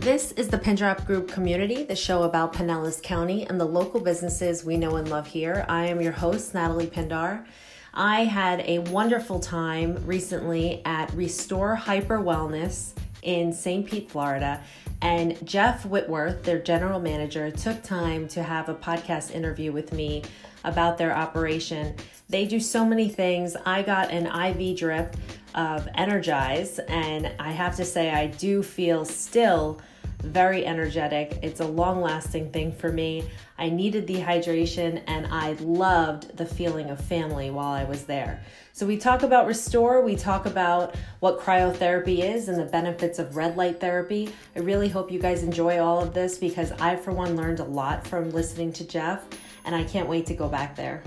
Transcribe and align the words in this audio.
This 0.00 0.32
is 0.32 0.48
the 0.48 0.56
Pindrop 0.56 1.04
Group 1.04 1.28
community, 1.28 1.84
the 1.84 1.94
show 1.94 2.22
about 2.22 2.54
Pinellas 2.54 3.02
County 3.02 3.46
and 3.46 3.60
the 3.60 3.66
local 3.66 4.00
businesses 4.00 4.64
we 4.64 4.78
know 4.78 4.96
and 4.96 5.10
love 5.10 5.26
here. 5.26 5.66
I 5.68 5.88
am 5.88 6.00
your 6.00 6.12
host, 6.12 6.54
Natalie 6.54 6.86
Pindar. 6.86 7.44
I 7.92 8.24
had 8.24 8.60
a 8.60 8.78
wonderful 8.78 9.40
time 9.40 10.02
recently 10.06 10.80
at 10.86 11.12
Restore 11.12 11.74
Hyper 11.74 12.16
Wellness 12.16 12.94
in 13.20 13.52
St. 13.52 13.86
Pete, 13.86 14.10
Florida. 14.10 14.62
And 15.02 15.46
Geoff 15.46 15.84
Whitworth, 15.84 16.44
their 16.44 16.58
general 16.58 16.98
manager, 16.98 17.50
took 17.50 17.82
time 17.82 18.26
to 18.28 18.42
have 18.42 18.70
a 18.70 18.74
podcast 18.74 19.32
interview 19.32 19.70
with 19.70 19.92
me 19.92 20.22
about 20.64 20.96
their 20.96 21.14
operation. 21.14 21.94
They 22.30 22.46
do 22.46 22.58
so 22.58 22.86
many 22.86 23.10
things. 23.10 23.54
I 23.66 23.82
got 23.82 24.10
an 24.10 24.26
IV 24.26 24.78
drip 24.78 25.14
of 25.54 25.86
Energize, 25.94 26.78
and 26.78 27.30
I 27.38 27.50
have 27.50 27.76
to 27.76 27.84
say, 27.84 28.10
I 28.10 28.28
do 28.28 28.62
feel 28.62 29.04
still 29.04 29.78
very 30.22 30.64
energetic. 30.64 31.38
It's 31.42 31.60
a 31.60 31.66
long 31.66 32.00
lasting 32.00 32.52
thing 32.52 32.72
for 32.72 32.92
me. 32.92 33.24
I 33.58 33.68
needed 33.68 34.06
the 34.06 34.16
hydration 34.16 35.02
and 35.06 35.26
I 35.26 35.52
loved 35.60 36.36
the 36.36 36.46
feeling 36.46 36.90
of 36.90 37.00
family 37.00 37.50
while 37.50 37.72
I 37.72 37.84
was 37.84 38.04
there. 38.04 38.42
So, 38.72 38.86
we 38.86 38.96
talk 38.96 39.22
about 39.22 39.46
Restore, 39.46 40.02
we 40.02 40.16
talk 40.16 40.46
about 40.46 40.94
what 41.18 41.40
cryotherapy 41.40 42.20
is 42.20 42.48
and 42.48 42.58
the 42.58 42.64
benefits 42.64 43.18
of 43.18 43.36
red 43.36 43.56
light 43.56 43.80
therapy. 43.80 44.32
I 44.56 44.60
really 44.60 44.88
hope 44.88 45.10
you 45.10 45.18
guys 45.18 45.42
enjoy 45.42 45.78
all 45.78 46.02
of 46.02 46.14
this 46.14 46.38
because 46.38 46.72
I, 46.72 46.96
for 46.96 47.12
one, 47.12 47.36
learned 47.36 47.60
a 47.60 47.64
lot 47.64 48.06
from 48.06 48.30
listening 48.30 48.72
to 48.74 48.84
Geoff 48.86 49.24
and 49.64 49.74
I 49.74 49.84
can't 49.84 50.08
wait 50.08 50.26
to 50.26 50.34
go 50.34 50.48
back 50.48 50.76
there. 50.76 51.02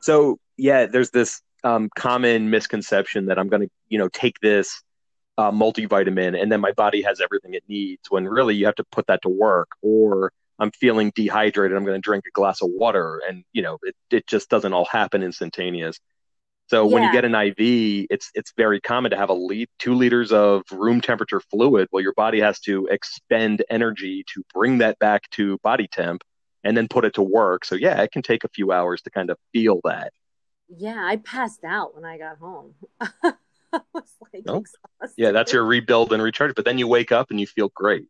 So, 0.00 0.38
yeah, 0.56 0.86
there's 0.86 1.10
this 1.10 1.42
um, 1.64 1.88
common 1.96 2.50
misconception 2.50 3.26
that 3.26 3.38
I'm 3.38 3.48
going 3.48 3.62
to, 3.62 3.68
you 3.88 3.98
know, 3.98 4.08
take 4.08 4.38
this 4.40 4.82
uh, 5.38 5.50
multivitamin 5.50 6.40
and 6.40 6.50
then 6.50 6.60
my 6.60 6.72
body 6.72 7.02
has 7.02 7.20
everything 7.20 7.54
it 7.54 7.64
needs 7.68 8.10
when 8.10 8.26
really 8.26 8.54
you 8.54 8.66
have 8.66 8.74
to 8.76 8.84
put 8.84 9.06
that 9.08 9.22
to 9.22 9.28
work 9.28 9.68
or 9.82 10.32
I'm 10.58 10.70
feeling 10.70 11.12
dehydrated. 11.14 11.76
I'm 11.76 11.84
going 11.84 12.00
to 12.00 12.00
drink 12.00 12.24
a 12.26 12.30
glass 12.32 12.62
of 12.62 12.70
water 12.72 13.20
and, 13.28 13.44
you 13.52 13.62
know, 13.62 13.78
it, 13.82 13.94
it 14.10 14.26
just 14.26 14.48
doesn't 14.48 14.72
all 14.72 14.86
happen 14.86 15.22
instantaneous. 15.22 15.98
So 16.68 16.88
yeah. 16.88 16.94
when 16.94 17.02
you 17.04 17.12
get 17.12 17.24
an 17.24 17.34
IV, 17.34 18.06
it's 18.10 18.30
it's 18.34 18.52
very 18.56 18.80
common 18.80 19.12
to 19.12 19.16
have 19.16 19.30
a 19.30 19.34
lead 19.34 19.68
two 19.78 19.94
liters 19.94 20.32
of 20.32 20.62
room 20.72 21.00
temperature 21.00 21.40
fluid. 21.40 21.88
Well, 21.92 22.02
your 22.02 22.14
body 22.14 22.40
has 22.40 22.58
to 22.60 22.88
expend 22.90 23.64
energy 23.70 24.24
to 24.34 24.42
bring 24.52 24.78
that 24.78 24.98
back 24.98 25.30
to 25.32 25.58
body 25.58 25.86
temp 25.86 26.22
and 26.64 26.76
then 26.76 26.88
put 26.88 27.04
it 27.04 27.14
to 27.14 27.22
work. 27.22 27.64
So 27.64 27.76
yeah, 27.76 28.02
it 28.02 28.10
can 28.10 28.22
take 28.22 28.42
a 28.42 28.48
few 28.48 28.72
hours 28.72 29.00
to 29.02 29.10
kind 29.10 29.30
of 29.30 29.38
feel 29.52 29.80
that 29.84 30.12
yeah, 30.68 31.04
I 31.04 31.16
passed 31.16 31.64
out 31.64 31.94
when 31.94 32.04
I 32.04 32.18
got 32.18 32.38
home. 32.38 32.74
I 33.00 33.80
was 33.92 34.16
like, 34.32 34.44
yeah, 35.16 35.32
that's 35.32 35.52
your 35.52 35.64
rebuild 35.64 36.12
and 36.12 36.22
recharge. 36.22 36.54
But 36.54 36.64
then 36.64 36.78
you 36.78 36.88
wake 36.88 37.12
up 37.12 37.30
and 37.30 37.40
you 37.40 37.46
feel 37.46 37.70
great. 37.74 38.06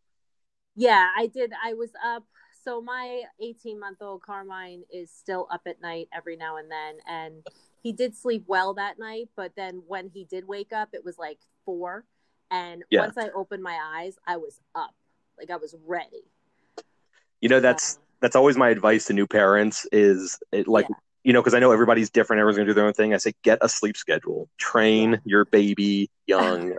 Yeah, 0.75 1.09
I 1.17 1.27
did. 1.27 1.53
I 1.65 1.75
was 1.75 1.91
up. 2.05 2.25
So 2.65 2.81
my 2.81 3.23
18 3.41 3.79
month 3.79 3.99
old 4.01 4.23
Carmine 4.23 4.83
is 4.93 5.11
still 5.11 5.47
up 5.51 5.63
at 5.67 5.81
night 5.81 6.09
every 6.15 6.37
now 6.37 6.57
and 6.57 6.71
then, 6.71 6.97
and 7.09 7.47
he 7.83 7.93
did 7.93 8.17
sleep 8.17 8.45
well 8.47 8.75
that 8.75 8.99
night. 8.99 9.29
But 9.37 9.53
then 9.57 9.83
when 9.87 10.09
he 10.09 10.25
did 10.25 10.47
wake 10.49 10.73
up, 10.73 10.89
it 10.93 11.05
was 11.05 11.17
like 11.17 11.39
four, 11.65 12.05
and 12.51 12.83
yeah. 12.91 13.03
once 13.03 13.17
I 13.17 13.29
opened 13.37 13.63
my 13.63 13.79
eyes, 13.95 14.17
I 14.27 14.39
was 14.39 14.61
up, 14.75 14.95
like 15.39 15.51
I 15.51 15.57
was 15.57 15.77
ready. 15.87 16.25
You 17.41 17.49
know, 17.49 17.61
that's 17.61 18.01
that's 18.21 18.35
always 18.35 18.57
my 18.57 18.71
advice 18.71 19.07
to 19.07 19.13
new 19.13 19.29
parents 19.29 19.87
is 19.93 20.39
it, 20.51 20.67
like 20.67 20.87
yeah 20.91 20.97
you 21.27 21.33
know, 21.33 21.43
because 21.43 21.55
I 21.55 21.59
know 21.59 21.73
everybody's 21.73 22.09
different. 22.09 22.39
Everyone's 22.39 22.57
gonna 22.57 22.69
do 22.69 22.75
their 22.75 22.87
own 22.87 22.93
thing. 22.93 23.13
I 23.13 23.17
say, 23.17 23.35
get 23.43 23.59
a 23.61 23.69
sleep 23.69 23.97
schedule. 23.97 24.49
Train 24.59 25.21
your 25.25 25.45
baby 25.45 26.09
young, 26.29 26.77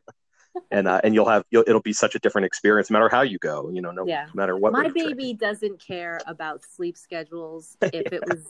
and 0.71 0.87
uh, 0.87 1.01
and 1.03 1.13
you'll 1.13 1.27
have 1.27 1.43
you'll, 1.51 1.65
it'll 1.67 1.81
be 1.81 1.91
such 1.91 2.15
a 2.15 2.19
different 2.19 2.45
experience, 2.45 2.89
no 2.89 2.97
matter 2.97 3.13
how 3.13 3.23
you 3.23 3.39
go. 3.39 3.69
You 3.69 3.81
know, 3.81 3.91
no, 3.91 4.07
yeah. 4.07 4.27
no 4.27 4.31
matter 4.35 4.55
what. 4.55 4.71
My 4.71 4.87
baby 4.87 5.33
doesn't 5.33 5.85
care 5.85 6.21
about 6.25 6.61
sleep 6.63 6.97
schedules. 6.97 7.75
If 7.93 8.13
it 8.13 8.23
was, 8.25 8.45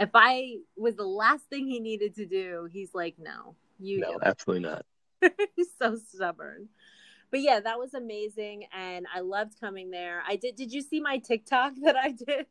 if 0.00 0.10
I 0.14 0.56
was 0.76 0.96
the 0.96 1.06
last 1.06 1.44
thing 1.44 1.68
he 1.68 1.78
needed 1.78 2.16
to 2.16 2.26
do, 2.26 2.68
he's 2.72 2.92
like, 2.92 3.14
no, 3.16 3.54
you. 3.78 4.00
No, 4.00 4.18
absolutely 4.22 4.68
not. 4.68 4.84
he's 5.54 5.68
so 5.80 5.96
stubborn. 6.12 6.70
But 7.30 7.40
yeah, 7.40 7.60
that 7.60 7.78
was 7.78 7.94
amazing, 7.94 8.66
and 8.76 9.06
I 9.14 9.20
loved 9.20 9.60
coming 9.60 9.92
there. 9.92 10.24
I 10.26 10.34
did. 10.34 10.56
Did 10.56 10.72
you 10.72 10.82
see 10.82 10.98
my 10.98 11.18
TikTok 11.18 11.74
that 11.84 11.94
I 11.94 12.10
did? 12.10 12.46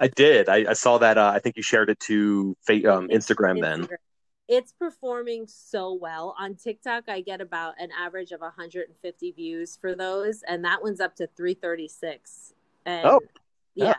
I 0.00 0.08
did. 0.08 0.48
I, 0.48 0.70
I 0.70 0.72
saw 0.74 0.98
that. 0.98 1.18
Uh, 1.18 1.32
I 1.34 1.38
think 1.38 1.56
you 1.56 1.62
shared 1.62 1.90
it 1.90 2.00
to 2.00 2.56
um, 2.68 3.08
Instagram, 3.08 3.10
Instagram 3.10 3.60
then. 3.60 3.88
It's 4.48 4.72
performing 4.72 5.46
so 5.46 5.92
well 5.92 6.34
on 6.38 6.54
TikTok. 6.54 7.04
I 7.08 7.20
get 7.20 7.40
about 7.42 7.74
an 7.78 7.90
average 7.98 8.32
of 8.32 8.40
150 8.40 9.32
views 9.32 9.76
for 9.78 9.94
those, 9.94 10.42
and 10.48 10.64
that 10.64 10.82
one's 10.82 11.00
up 11.00 11.16
to 11.16 11.26
336. 11.36 12.54
And 12.86 13.06
oh, 13.06 13.20
yeah. 13.74 13.86
yeah, 13.86 13.94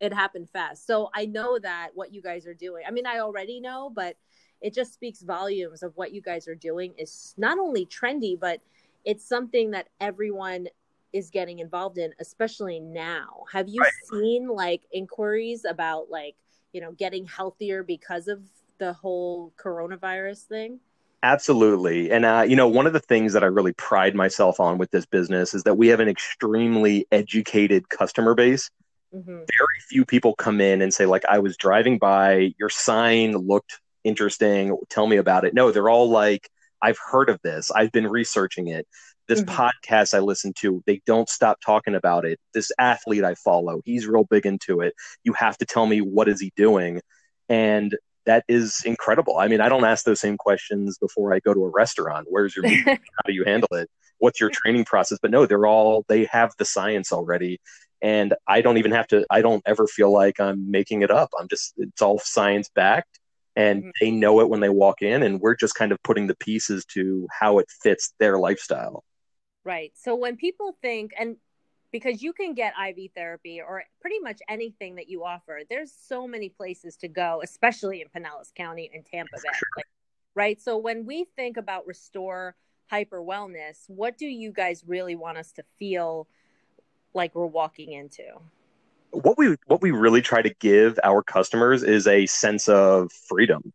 it 0.00 0.14
happened 0.14 0.48
fast. 0.50 0.86
So 0.86 1.10
I 1.14 1.26
know 1.26 1.58
that 1.58 1.90
what 1.94 2.14
you 2.14 2.22
guys 2.22 2.46
are 2.46 2.54
doing. 2.54 2.84
I 2.86 2.90
mean, 2.90 3.06
I 3.06 3.18
already 3.18 3.60
know, 3.60 3.90
but 3.94 4.16
it 4.62 4.72
just 4.74 4.94
speaks 4.94 5.20
volumes 5.20 5.82
of 5.82 5.92
what 5.96 6.12
you 6.12 6.22
guys 6.22 6.48
are 6.48 6.54
doing 6.54 6.94
is 6.96 7.34
not 7.36 7.58
only 7.58 7.84
trendy, 7.84 8.38
but 8.38 8.60
it's 9.04 9.26
something 9.26 9.70
that 9.72 9.88
everyone 10.00 10.66
is 11.12 11.30
getting 11.30 11.58
involved 11.58 11.98
in, 11.98 12.12
especially 12.20 12.80
now. 12.80 13.44
Have 13.52 13.68
you 13.68 13.80
right. 13.80 13.92
seen 14.10 14.48
like 14.48 14.82
inquiries 14.92 15.64
about 15.64 16.10
like, 16.10 16.36
you 16.72 16.80
know, 16.80 16.92
getting 16.92 17.26
healthier 17.26 17.82
because 17.82 18.28
of 18.28 18.42
the 18.78 18.92
whole 18.92 19.52
coronavirus 19.62 20.42
thing? 20.44 20.80
Absolutely. 21.22 22.10
And, 22.10 22.24
uh, 22.24 22.44
you 22.48 22.56
know, 22.56 22.68
one 22.68 22.86
of 22.86 22.94
the 22.94 23.00
things 23.00 23.34
that 23.34 23.42
I 23.42 23.46
really 23.46 23.74
pride 23.74 24.14
myself 24.14 24.58
on 24.58 24.78
with 24.78 24.90
this 24.90 25.04
business 25.04 25.52
is 25.52 25.64
that 25.64 25.74
we 25.74 25.88
have 25.88 26.00
an 26.00 26.08
extremely 26.08 27.06
educated 27.12 27.88
customer 27.90 28.34
base. 28.34 28.70
Mm-hmm. 29.14 29.30
Very 29.30 29.80
few 29.88 30.06
people 30.06 30.34
come 30.34 30.60
in 30.62 30.80
and 30.80 30.94
say, 30.94 31.04
like, 31.04 31.24
I 31.28 31.40
was 31.40 31.58
driving 31.58 31.98
by, 31.98 32.54
your 32.58 32.70
sign 32.70 33.32
looked 33.32 33.80
interesting. 34.02 34.78
Tell 34.88 35.06
me 35.06 35.18
about 35.18 35.44
it. 35.44 35.52
No, 35.52 35.70
they're 35.70 35.90
all 35.90 36.08
like, 36.08 36.48
I've 36.80 36.98
heard 36.98 37.28
of 37.28 37.38
this. 37.42 37.70
I've 37.70 37.92
been 37.92 38.06
researching 38.06 38.68
it 38.68 38.86
this 39.30 39.42
mm-hmm. 39.42 39.86
podcast 39.86 40.12
I 40.12 40.18
listen 40.18 40.52
to, 40.58 40.82
they 40.86 41.00
don't 41.06 41.28
stop 41.28 41.60
talking 41.64 41.94
about 41.94 42.24
it. 42.24 42.40
This 42.52 42.72
athlete 42.78 43.22
I 43.22 43.36
follow, 43.36 43.80
he's 43.84 44.06
real 44.06 44.24
big 44.24 44.44
into 44.44 44.80
it. 44.80 44.92
You 45.22 45.32
have 45.34 45.56
to 45.58 45.64
tell 45.64 45.86
me 45.86 46.00
what 46.00 46.28
is 46.28 46.40
he 46.40 46.52
doing, 46.56 47.00
and 47.48 47.96
that 48.26 48.44
is 48.48 48.82
incredible. 48.84 49.38
I 49.38 49.46
mean, 49.46 49.60
I 49.60 49.68
don't 49.68 49.84
ask 49.84 50.04
those 50.04 50.20
same 50.20 50.36
questions 50.36 50.98
before 50.98 51.32
I 51.32 51.38
go 51.38 51.54
to 51.54 51.64
a 51.64 51.68
restaurant. 51.68 52.26
Where's 52.28 52.56
your 52.56 52.66
How 52.86 52.96
do 53.24 53.32
you 53.32 53.44
handle 53.44 53.68
it? 53.72 53.88
What's 54.18 54.40
your 54.40 54.50
training 54.50 54.84
process? 54.84 55.18
But 55.22 55.30
no, 55.30 55.46
they're 55.46 55.66
all 55.66 56.04
they 56.08 56.24
have 56.24 56.52
the 56.58 56.64
science 56.64 57.12
already. 57.12 57.60
And 58.02 58.34
I 58.48 58.62
don't 58.62 58.78
even 58.78 58.90
have 58.90 59.06
to 59.08 59.24
I 59.30 59.42
don't 59.42 59.62
ever 59.64 59.86
feel 59.86 60.12
like 60.12 60.40
I'm 60.40 60.70
making 60.70 61.02
it 61.02 61.10
up. 61.10 61.30
I'm 61.38 61.48
just 61.48 61.74
it's 61.76 62.02
all 62.02 62.18
science 62.18 62.68
backed 62.74 63.20
and 63.56 63.80
mm-hmm. 63.80 63.90
they 64.00 64.10
know 64.10 64.40
it 64.40 64.48
when 64.48 64.60
they 64.60 64.68
walk 64.68 65.02
in 65.02 65.22
and 65.22 65.40
we're 65.40 65.56
just 65.56 65.74
kind 65.74 65.92
of 65.92 66.02
putting 66.02 66.26
the 66.26 66.36
pieces 66.36 66.84
to 66.86 67.26
how 67.30 67.58
it 67.58 67.66
fits 67.82 68.12
their 68.18 68.38
lifestyle 68.38 69.04
Right. 69.64 69.92
So 69.94 70.14
when 70.14 70.36
people 70.36 70.76
think, 70.80 71.12
and 71.18 71.36
because 71.92 72.22
you 72.22 72.32
can 72.32 72.54
get 72.54 72.72
IV 72.88 73.10
therapy 73.14 73.60
or 73.60 73.84
pretty 74.00 74.18
much 74.20 74.40
anything 74.48 74.94
that 74.96 75.08
you 75.08 75.24
offer, 75.24 75.60
there's 75.68 75.92
so 75.92 76.26
many 76.26 76.48
places 76.48 76.96
to 76.98 77.08
go, 77.08 77.40
especially 77.42 78.00
in 78.00 78.08
Pinellas 78.08 78.54
County 78.54 78.90
and 78.94 79.04
Tampa 79.04 79.36
Bay. 79.36 79.50
Sure. 79.52 79.68
Like, 79.76 79.86
right. 80.34 80.60
So 80.60 80.78
when 80.78 81.04
we 81.04 81.26
think 81.36 81.56
about 81.56 81.86
restore 81.86 82.54
hyper 82.90 83.20
wellness, 83.20 83.84
what 83.88 84.18
do 84.18 84.26
you 84.26 84.52
guys 84.52 84.84
really 84.86 85.16
want 85.16 85.38
us 85.38 85.52
to 85.52 85.64
feel 85.78 86.26
like 87.14 87.34
we're 87.34 87.46
walking 87.46 87.92
into? 87.92 88.24
What 89.12 89.36
we 89.36 89.56
what 89.66 89.82
we 89.82 89.90
really 89.90 90.22
try 90.22 90.40
to 90.40 90.54
give 90.60 90.98
our 91.02 91.22
customers 91.22 91.82
is 91.82 92.06
a 92.06 92.26
sense 92.26 92.68
of 92.68 93.10
freedom 93.12 93.72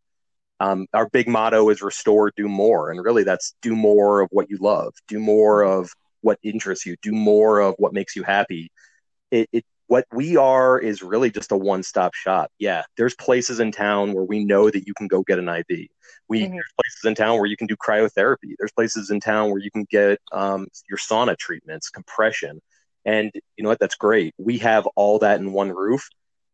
um, 0.60 0.86
our 0.94 1.08
big 1.08 1.28
motto 1.28 1.68
is 1.70 1.82
restore, 1.82 2.32
do 2.36 2.48
more. 2.48 2.90
And 2.90 3.02
really, 3.04 3.24
that's 3.24 3.54
do 3.62 3.76
more 3.76 4.20
of 4.20 4.28
what 4.32 4.50
you 4.50 4.58
love, 4.60 4.94
do 5.08 5.18
more 5.18 5.62
of 5.62 5.90
what 6.22 6.38
interests 6.42 6.86
you, 6.86 6.96
do 7.02 7.12
more 7.12 7.60
of 7.60 7.74
what 7.78 7.92
makes 7.92 8.16
you 8.16 8.22
happy. 8.22 8.70
It, 9.30 9.48
it 9.52 9.64
what 9.88 10.04
we 10.12 10.36
are 10.36 10.78
is 10.78 11.02
really 11.02 11.30
just 11.30 11.52
a 11.52 11.56
one 11.56 11.82
stop 11.82 12.14
shop. 12.14 12.50
Yeah, 12.58 12.82
there's 12.96 13.14
places 13.14 13.60
in 13.60 13.70
town 13.70 14.14
where 14.14 14.24
we 14.24 14.44
know 14.44 14.68
that 14.70 14.86
you 14.86 14.94
can 14.94 15.06
go 15.06 15.22
get 15.22 15.38
an 15.38 15.48
IV. 15.48 15.88
We 16.28 16.42
mm-hmm. 16.42 16.52
there's 16.54 16.74
places 16.80 17.04
in 17.04 17.14
town 17.14 17.36
where 17.36 17.46
you 17.46 17.56
can 17.56 17.68
do 17.68 17.76
cryotherapy. 17.76 18.54
There's 18.58 18.72
places 18.72 19.10
in 19.10 19.20
town 19.20 19.50
where 19.50 19.60
you 19.60 19.70
can 19.70 19.86
get 19.90 20.18
um, 20.32 20.66
your 20.88 20.98
sauna 20.98 21.36
treatments, 21.36 21.90
compression, 21.90 22.60
and 23.04 23.30
you 23.56 23.62
know 23.62 23.68
what? 23.68 23.78
That's 23.78 23.94
great. 23.94 24.34
We 24.38 24.58
have 24.58 24.86
all 24.96 25.20
that 25.20 25.40
in 25.40 25.52
one 25.52 25.70
roof. 25.70 26.08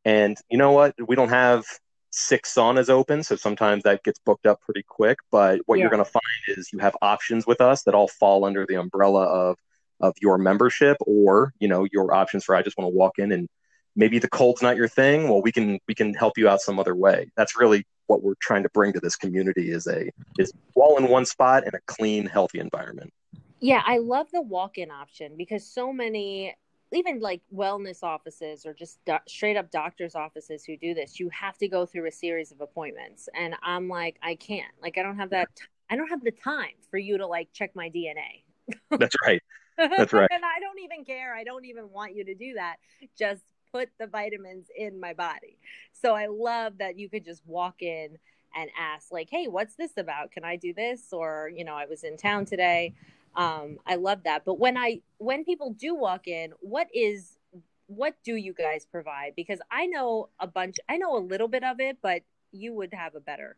And 0.04 0.36
you 0.50 0.58
know 0.58 0.72
what? 0.72 0.94
We 1.06 1.16
don't 1.16 1.30
have 1.30 1.64
six 2.12 2.54
saunas 2.54 2.88
open, 2.88 3.22
so 3.22 3.36
sometimes 3.36 3.82
that 3.82 4.04
gets 4.04 4.20
booked 4.20 4.46
up 4.46 4.60
pretty 4.60 4.84
quick. 4.86 5.18
But 5.30 5.60
what 5.66 5.78
yeah. 5.78 5.82
you're 5.82 5.90
going 5.90 6.04
to 6.04 6.10
find 6.10 6.22
is 6.58 6.72
you 6.72 6.78
have 6.78 6.96
options 7.02 7.46
with 7.46 7.60
us 7.60 7.82
that 7.84 7.94
all 7.94 8.08
fall 8.08 8.44
under 8.44 8.64
the 8.66 8.76
umbrella 8.76 9.24
of 9.24 9.56
of 10.00 10.14
your 10.20 10.38
membership, 10.38 10.96
or 11.06 11.52
you 11.58 11.68
know 11.68 11.86
your 11.92 12.14
options 12.14 12.44
for 12.44 12.54
I 12.54 12.62
just 12.62 12.78
want 12.78 12.92
to 12.92 12.96
walk 12.96 13.18
in 13.18 13.32
and 13.32 13.48
maybe 13.96 14.18
the 14.18 14.28
cold's 14.28 14.62
not 14.62 14.76
your 14.76 14.88
thing. 14.88 15.28
Well, 15.28 15.42
we 15.42 15.52
can 15.52 15.78
we 15.88 15.94
can 15.94 16.14
help 16.14 16.38
you 16.38 16.48
out 16.48 16.60
some 16.60 16.78
other 16.78 16.94
way. 16.94 17.30
That's 17.36 17.56
really 17.56 17.86
what 18.06 18.22
we're 18.22 18.34
trying 18.40 18.62
to 18.62 18.68
bring 18.70 18.92
to 18.92 19.00
this 19.00 19.16
community 19.16 19.70
is 19.70 19.86
a 19.86 20.10
is 20.38 20.52
all 20.74 20.98
in 20.98 21.08
one 21.08 21.24
spot 21.24 21.64
and 21.64 21.74
a 21.74 21.80
clean, 21.86 22.26
healthy 22.26 22.58
environment. 22.58 23.12
Yeah, 23.60 23.82
I 23.86 23.98
love 23.98 24.26
the 24.32 24.42
walk-in 24.42 24.90
option 24.90 25.36
because 25.36 25.64
so 25.64 25.92
many 25.92 26.54
even 26.94 27.20
like 27.20 27.40
wellness 27.54 28.02
offices 28.02 28.66
or 28.66 28.74
just 28.74 28.98
do- 29.04 29.16
straight 29.26 29.56
up 29.56 29.70
doctors 29.70 30.14
offices 30.14 30.64
who 30.64 30.76
do 30.76 30.94
this 30.94 31.18
you 31.18 31.28
have 31.30 31.56
to 31.58 31.68
go 31.68 31.86
through 31.86 32.06
a 32.06 32.12
series 32.12 32.52
of 32.52 32.60
appointments. 32.60 33.28
And 33.34 33.54
i'm 33.62 33.88
like 33.88 34.18
i 34.22 34.34
can't. 34.34 34.72
Like 34.80 34.98
i 34.98 35.02
don't 35.02 35.16
have 35.16 35.30
that 35.30 35.48
t- 35.56 35.64
i 35.90 35.96
don't 35.96 36.08
have 36.08 36.22
the 36.22 36.30
time 36.32 36.74
for 36.90 36.98
you 36.98 37.18
to 37.18 37.26
like 37.26 37.52
check 37.52 37.74
my 37.74 37.90
dna 37.90 38.42
that's 38.90 39.16
right. 39.24 39.42
That's 39.78 40.12
right. 40.12 40.28
And 40.30 40.44
i 40.44 40.60
don't 40.60 40.78
even 40.80 41.04
care. 41.04 41.34
I 41.34 41.44
don't 41.44 41.64
even 41.64 41.90
want 41.90 42.14
you 42.14 42.24
to 42.24 42.34
do 42.34 42.54
that. 42.54 42.76
Just 43.18 43.42
put 43.72 43.88
the 43.98 44.06
vitamins 44.06 44.66
in 44.76 45.00
my 45.00 45.14
body. 45.14 45.58
So 45.92 46.14
i 46.14 46.26
love 46.26 46.78
that 46.78 46.98
you 46.98 47.08
could 47.08 47.24
just 47.24 47.42
walk 47.46 47.82
in 47.82 48.18
and 48.54 48.70
ask 48.78 49.10
like 49.10 49.28
hey 49.30 49.48
what's 49.48 49.74
this 49.76 49.92
about? 49.96 50.30
Can 50.30 50.44
i 50.44 50.56
do 50.56 50.74
this? 50.74 51.08
Or 51.12 51.50
you 51.54 51.64
know 51.64 51.74
i 51.74 51.86
was 51.86 52.04
in 52.04 52.16
town 52.16 52.44
today 52.44 52.94
um, 53.34 53.78
I 53.86 53.96
love 53.96 54.24
that. 54.24 54.44
But 54.44 54.58
when 54.58 54.76
I 54.76 55.00
when 55.18 55.44
people 55.44 55.72
do 55.72 55.94
walk 55.94 56.28
in, 56.28 56.52
what 56.60 56.88
is 56.94 57.38
what 57.86 58.14
do 58.24 58.36
you 58.36 58.52
guys 58.52 58.86
provide? 58.90 59.34
Because 59.36 59.60
I 59.70 59.86
know 59.86 60.28
a 60.38 60.46
bunch, 60.46 60.76
I 60.88 60.96
know 60.96 61.16
a 61.16 61.20
little 61.20 61.48
bit 61.48 61.64
of 61.64 61.80
it, 61.80 61.98
but 62.02 62.22
you 62.50 62.72
would 62.74 62.94
have 62.94 63.14
a 63.14 63.20
better 63.20 63.56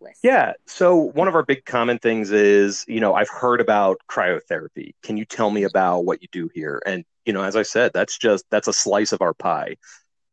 list. 0.00 0.20
Yeah. 0.22 0.52
So 0.66 0.96
one 0.96 1.28
of 1.28 1.34
our 1.34 1.44
big 1.44 1.64
common 1.64 1.98
things 1.98 2.30
is, 2.30 2.84
you 2.86 3.00
know, 3.00 3.14
I've 3.14 3.28
heard 3.28 3.60
about 3.60 4.00
cryotherapy. 4.08 4.94
Can 5.02 5.16
you 5.16 5.24
tell 5.24 5.50
me 5.50 5.64
about 5.64 6.04
what 6.04 6.22
you 6.22 6.28
do 6.30 6.50
here? 6.54 6.80
And 6.86 7.04
you 7.24 7.32
know, 7.32 7.42
as 7.42 7.56
I 7.56 7.62
said, 7.62 7.92
that's 7.92 8.16
just 8.16 8.44
that's 8.50 8.68
a 8.68 8.72
slice 8.72 9.12
of 9.12 9.20
our 9.22 9.34
pie. 9.34 9.76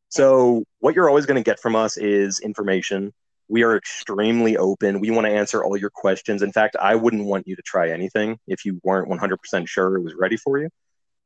So 0.10 0.64
what 0.80 0.96
you're 0.96 1.10
always 1.10 1.26
going 1.26 1.36
to 1.36 1.44
get 1.44 1.60
from 1.60 1.76
us 1.76 1.98
is 1.98 2.40
information 2.40 3.14
we 3.48 3.64
are 3.64 3.78
extremely 3.78 4.58
open. 4.58 5.00
We 5.00 5.12
want 5.12 5.28
to 5.28 5.34
answer 5.34 5.64
all 5.64 5.78
your 5.78 5.90
questions. 5.90 6.42
In 6.42 6.52
fact, 6.52 6.76
I 6.80 6.96
wouldn't 6.96 7.26
want 7.26 7.48
you 7.48 7.56
to 7.56 7.62
try 7.62 7.92
anything 7.92 8.40
if 8.48 8.66
you 8.66 8.80
weren't 8.84 9.10
100% 9.10 9.68
sure 9.68 9.98
it 9.98 10.02
was 10.02 10.16
ready 10.16 10.38
for 10.38 10.60
you. 10.60 10.70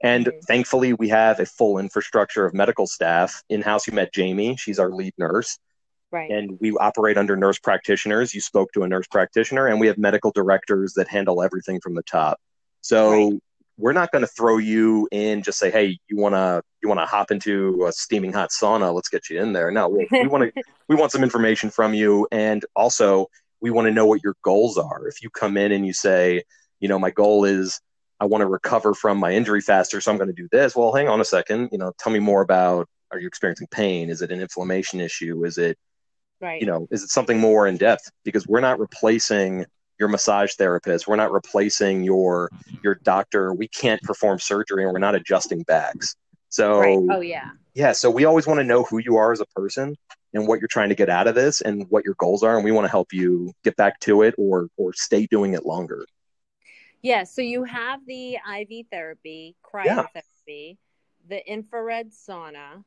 And 0.01 0.25
mm-hmm. 0.25 0.39
thankfully, 0.41 0.93
we 0.93 1.09
have 1.09 1.39
a 1.39 1.45
full 1.45 1.77
infrastructure 1.77 2.45
of 2.45 2.53
medical 2.53 2.87
staff. 2.87 3.43
In 3.49 3.61
house, 3.61 3.87
you 3.87 3.93
met 3.93 4.13
Jamie. 4.13 4.55
She's 4.57 4.79
our 4.79 4.89
lead 4.89 5.13
nurse. 5.17 5.57
Right. 6.11 6.31
And 6.31 6.57
we 6.59 6.71
operate 6.71 7.17
under 7.17 7.35
nurse 7.35 7.59
practitioners. 7.59 8.33
You 8.33 8.41
spoke 8.41 8.71
to 8.73 8.83
a 8.83 8.87
nurse 8.87 9.07
practitioner, 9.07 9.67
and 9.67 9.79
we 9.79 9.87
have 9.87 9.97
medical 9.97 10.31
directors 10.31 10.93
that 10.93 11.07
handle 11.07 11.43
everything 11.43 11.79
from 11.81 11.93
the 11.93 12.03
top. 12.03 12.39
So 12.81 13.29
right 13.31 13.39
we're 13.79 13.93
not 13.93 14.11
going 14.11 14.21
to 14.21 14.27
throw 14.27 14.57
you 14.57 15.07
in 15.11 15.41
just 15.41 15.57
say 15.57 15.71
hey 15.71 15.97
you 16.09 16.17
want 16.17 16.35
to 16.35 16.61
you 16.83 16.89
want 16.89 16.99
to 16.99 17.05
hop 17.05 17.31
into 17.31 17.85
a 17.85 17.91
steaming 17.91 18.33
hot 18.33 18.49
sauna? 18.49 18.93
Let's 18.93 19.09
get 19.09 19.29
you 19.29 19.41
in 19.41 19.53
there. 19.53 19.71
No 19.71 19.87
we, 19.87 20.07
we 20.11 20.27
want 20.27 20.53
to 20.53 20.63
we 20.89 20.95
want 20.95 21.11
some 21.11 21.23
information 21.23 21.69
from 21.69 21.93
you. 21.93 22.27
And 22.31 22.63
also 22.75 23.27
we 23.61 23.71
want 23.71 23.87
to 23.87 23.93
know 23.93 24.05
what 24.05 24.21
your 24.23 24.35
goals 24.43 24.77
are. 24.77 25.07
If 25.07 25.23
you 25.23 25.29
come 25.29 25.57
in 25.57 25.71
and 25.71 25.85
you 25.85 25.93
say 25.93 26.43
you 26.79 26.87
know 26.87 26.99
my 26.99 27.11
goal 27.11 27.45
is 27.45 27.79
i 28.19 28.25
want 28.25 28.41
to 28.41 28.47
recover 28.47 28.93
from 28.93 29.17
my 29.17 29.31
injury 29.31 29.59
faster 29.59 29.99
so 29.99 30.09
i'm 30.11 30.17
going 30.17 30.29
to 30.29 30.33
do 30.33 30.47
this 30.49 30.75
well 30.75 30.93
hang 30.93 31.07
on 31.07 31.21
a 31.21 31.25
second. 31.25 31.69
You 31.71 31.77
know 31.77 31.93
tell 31.97 32.11
me 32.11 32.19
more 32.19 32.41
about 32.41 32.87
are 33.11 33.19
you 33.19 33.27
experiencing 33.27 33.67
pain? 33.71 34.09
Is 34.09 34.21
it 34.21 34.31
an 34.31 34.39
inflammation 34.39 34.99
issue? 34.99 35.43
Is 35.45 35.57
it 35.57 35.77
right. 36.41 36.59
you 36.59 36.67
know 36.67 36.87
is 36.91 37.03
it 37.03 37.09
something 37.09 37.39
more 37.39 37.65
in 37.65 37.77
depth? 37.77 38.11
Because 38.25 38.45
we're 38.45 38.59
not 38.59 38.79
replacing 38.79 39.65
your 39.99 40.09
massage 40.09 40.53
therapist. 40.53 41.07
We're 41.07 41.17
not 41.17 41.31
replacing 41.31 42.03
your 42.03 42.49
mm-hmm. 42.49 42.77
your 42.83 42.95
doctor. 42.95 43.53
We 43.53 43.67
can't 43.67 44.01
perform 44.01 44.39
surgery, 44.39 44.83
and 44.83 44.93
we're 44.93 44.99
not 44.99 45.15
adjusting 45.15 45.63
backs. 45.63 46.15
So, 46.49 46.79
right. 46.79 46.97
oh 47.11 47.21
yeah, 47.21 47.51
yeah. 47.73 47.91
So 47.91 48.09
we 48.09 48.25
always 48.25 48.47
want 48.47 48.59
to 48.59 48.63
know 48.63 48.83
who 48.83 48.97
you 48.99 49.17
are 49.17 49.31
as 49.31 49.41
a 49.41 49.45
person 49.47 49.95
and 50.33 50.47
what 50.47 50.59
you're 50.59 50.67
trying 50.67 50.89
to 50.89 50.95
get 50.95 51.09
out 51.09 51.27
of 51.27 51.35
this, 51.35 51.61
and 51.61 51.85
what 51.89 52.05
your 52.05 52.15
goals 52.17 52.43
are, 52.43 52.55
and 52.55 52.63
we 52.63 52.71
want 52.71 52.85
to 52.85 52.91
help 52.91 53.13
you 53.13 53.51
get 53.63 53.75
back 53.75 53.99
to 54.01 54.23
it 54.23 54.33
or 54.37 54.69
or 54.77 54.93
stay 54.93 55.25
doing 55.27 55.53
it 55.53 55.65
longer. 55.65 56.05
Yeah. 57.01 57.23
So 57.23 57.41
you 57.41 57.63
have 57.63 58.05
the 58.05 58.35
IV 58.35 58.87
therapy, 58.91 59.55
cryotherapy, 59.63 60.07
yeah. 60.47 60.73
the 61.27 61.51
infrared 61.51 62.11
sauna. 62.11 62.83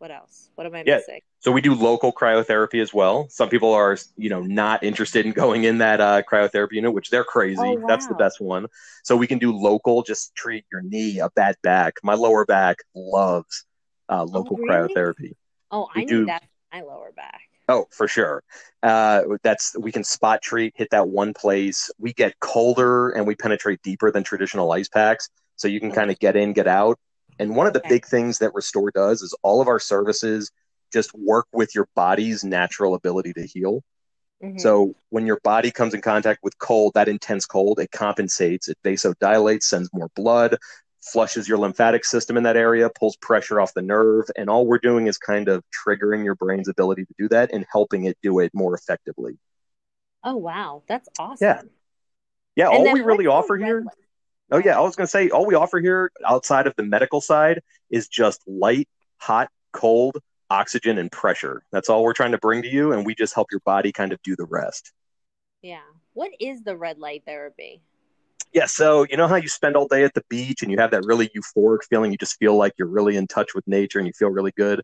What 0.00 0.10
else? 0.10 0.48
What 0.54 0.66
am 0.66 0.74
I 0.74 0.82
yeah. 0.86 0.96
missing? 0.96 1.20
So 1.40 1.52
we 1.52 1.60
do 1.60 1.74
local 1.74 2.10
cryotherapy 2.10 2.80
as 2.80 2.94
well. 2.94 3.28
Some 3.28 3.50
people 3.50 3.74
are, 3.74 3.98
you 4.16 4.30
know, 4.30 4.40
not 4.40 4.82
interested 4.82 5.26
in 5.26 5.32
going 5.32 5.64
in 5.64 5.76
that 5.78 6.00
uh, 6.00 6.22
cryotherapy 6.22 6.72
unit, 6.72 6.94
which 6.94 7.10
they're 7.10 7.22
crazy. 7.22 7.60
Oh, 7.60 7.74
wow. 7.74 7.86
That's 7.86 8.06
the 8.06 8.14
best 8.14 8.40
one. 8.40 8.66
So 9.04 9.14
we 9.14 9.26
can 9.26 9.38
do 9.38 9.52
local, 9.52 10.02
just 10.02 10.34
treat 10.34 10.64
your 10.72 10.80
knee, 10.80 11.18
a 11.18 11.28
bad 11.36 11.56
back. 11.62 11.96
My 12.02 12.14
lower 12.14 12.46
back 12.46 12.78
loves 12.94 13.66
uh, 14.08 14.22
oh, 14.22 14.24
local 14.24 14.56
oh, 14.58 14.62
really? 14.62 14.94
cryotherapy. 14.94 15.32
Oh, 15.70 15.90
we 15.94 16.02
I 16.02 16.04
do... 16.06 16.20
need 16.20 16.28
that 16.28 16.44
my 16.72 16.80
lower 16.80 17.12
back. 17.14 17.42
Oh, 17.68 17.86
for 17.90 18.08
sure. 18.08 18.42
Uh, 18.82 19.24
that's 19.42 19.76
we 19.78 19.92
can 19.92 20.02
spot 20.02 20.40
treat, 20.40 20.72
hit 20.76 20.88
that 20.92 21.08
one 21.08 21.34
place. 21.34 21.90
We 21.98 22.14
get 22.14 22.40
colder 22.40 23.10
and 23.10 23.26
we 23.26 23.34
penetrate 23.34 23.82
deeper 23.82 24.10
than 24.10 24.24
traditional 24.24 24.72
ice 24.72 24.88
packs, 24.88 25.28
so 25.56 25.68
you 25.68 25.78
can 25.78 25.92
kind 25.92 26.10
of 26.10 26.18
get 26.18 26.36
in, 26.36 26.54
get 26.54 26.66
out. 26.66 26.98
And 27.40 27.56
one 27.56 27.66
of 27.66 27.72
the 27.72 27.80
okay. 27.80 27.88
big 27.88 28.06
things 28.06 28.38
that 28.38 28.54
Restore 28.54 28.90
does 28.90 29.22
is 29.22 29.34
all 29.42 29.62
of 29.62 29.66
our 29.66 29.80
services 29.80 30.52
just 30.92 31.10
work 31.14 31.46
with 31.54 31.74
your 31.74 31.88
body's 31.96 32.44
natural 32.44 32.94
ability 32.94 33.32
to 33.32 33.46
heal. 33.46 33.82
Mm-hmm. 34.44 34.58
So 34.58 34.94
when 35.08 35.26
your 35.26 35.40
body 35.42 35.70
comes 35.70 35.94
in 35.94 36.02
contact 36.02 36.40
with 36.42 36.58
cold, 36.58 36.92
that 36.94 37.08
intense 37.08 37.46
cold, 37.46 37.80
it 37.80 37.90
compensates, 37.92 38.68
it 38.68 38.76
vasodilates, 38.84 39.62
sends 39.62 39.88
more 39.94 40.10
blood, 40.14 40.58
flushes 41.02 41.48
your 41.48 41.56
lymphatic 41.56 42.04
system 42.04 42.36
in 42.36 42.42
that 42.42 42.58
area, 42.58 42.90
pulls 42.90 43.16
pressure 43.16 43.58
off 43.58 43.72
the 43.72 43.80
nerve, 43.80 44.26
and 44.36 44.50
all 44.50 44.66
we're 44.66 44.78
doing 44.78 45.06
is 45.06 45.16
kind 45.16 45.48
of 45.48 45.64
triggering 45.86 46.24
your 46.24 46.34
brain's 46.34 46.68
ability 46.68 47.06
to 47.06 47.14
do 47.18 47.28
that 47.28 47.50
and 47.54 47.64
helping 47.72 48.04
it 48.04 48.18
do 48.22 48.40
it 48.40 48.52
more 48.52 48.74
effectively. 48.74 49.38
Oh 50.22 50.36
wow, 50.36 50.82
that's 50.86 51.08
awesome. 51.18 51.46
Yeah. 51.46 51.62
Yeah, 52.56 52.68
and 52.68 52.88
all 52.88 52.92
we 52.92 53.00
really 53.00 53.26
offer 53.26 53.56
here 53.56 53.84
Oh 54.50 54.58
yeah, 54.58 54.76
I 54.76 54.80
was 54.80 54.96
going 54.96 55.06
to 55.06 55.10
say 55.10 55.30
all 55.30 55.46
we 55.46 55.54
offer 55.54 55.78
here 55.78 56.10
outside 56.26 56.66
of 56.66 56.74
the 56.76 56.82
medical 56.82 57.20
side 57.20 57.60
is 57.90 58.08
just 58.08 58.42
light, 58.46 58.88
hot, 59.18 59.48
cold, 59.72 60.18
oxygen 60.50 60.98
and 60.98 61.10
pressure. 61.10 61.62
That's 61.70 61.88
all 61.88 62.02
we're 62.02 62.12
trying 62.12 62.32
to 62.32 62.38
bring 62.38 62.62
to 62.62 62.68
you, 62.68 62.92
and 62.92 63.06
we 63.06 63.14
just 63.14 63.34
help 63.34 63.48
your 63.50 63.60
body 63.60 63.92
kind 63.92 64.12
of 64.12 64.20
do 64.22 64.34
the 64.36 64.46
rest. 64.46 64.92
Yeah. 65.62 65.80
What 66.14 66.32
is 66.40 66.62
the 66.62 66.76
red 66.76 66.98
light 66.98 67.22
therapy? 67.24 67.82
Yeah, 68.52 68.66
so 68.66 69.06
you 69.08 69.16
know 69.16 69.28
how 69.28 69.36
you 69.36 69.48
spend 69.48 69.76
all 69.76 69.86
day 69.86 70.02
at 70.02 70.14
the 70.14 70.24
beach 70.28 70.62
and 70.62 70.72
you 70.72 70.78
have 70.78 70.90
that 70.90 71.04
really 71.04 71.28
euphoric 71.28 71.84
feeling, 71.88 72.10
you 72.10 72.18
just 72.18 72.36
feel 72.38 72.56
like 72.56 72.72
you're 72.78 72.88
really 72.88 73.16
in 73.16 73.28
touch 73.28 73.54
with 73.54 73.66
nature 73.68 73.98
and 73.98 74.08
you 74.08 74.12
feel 74.12 74.28
really 74.28 74.52
good? 74.56 74.82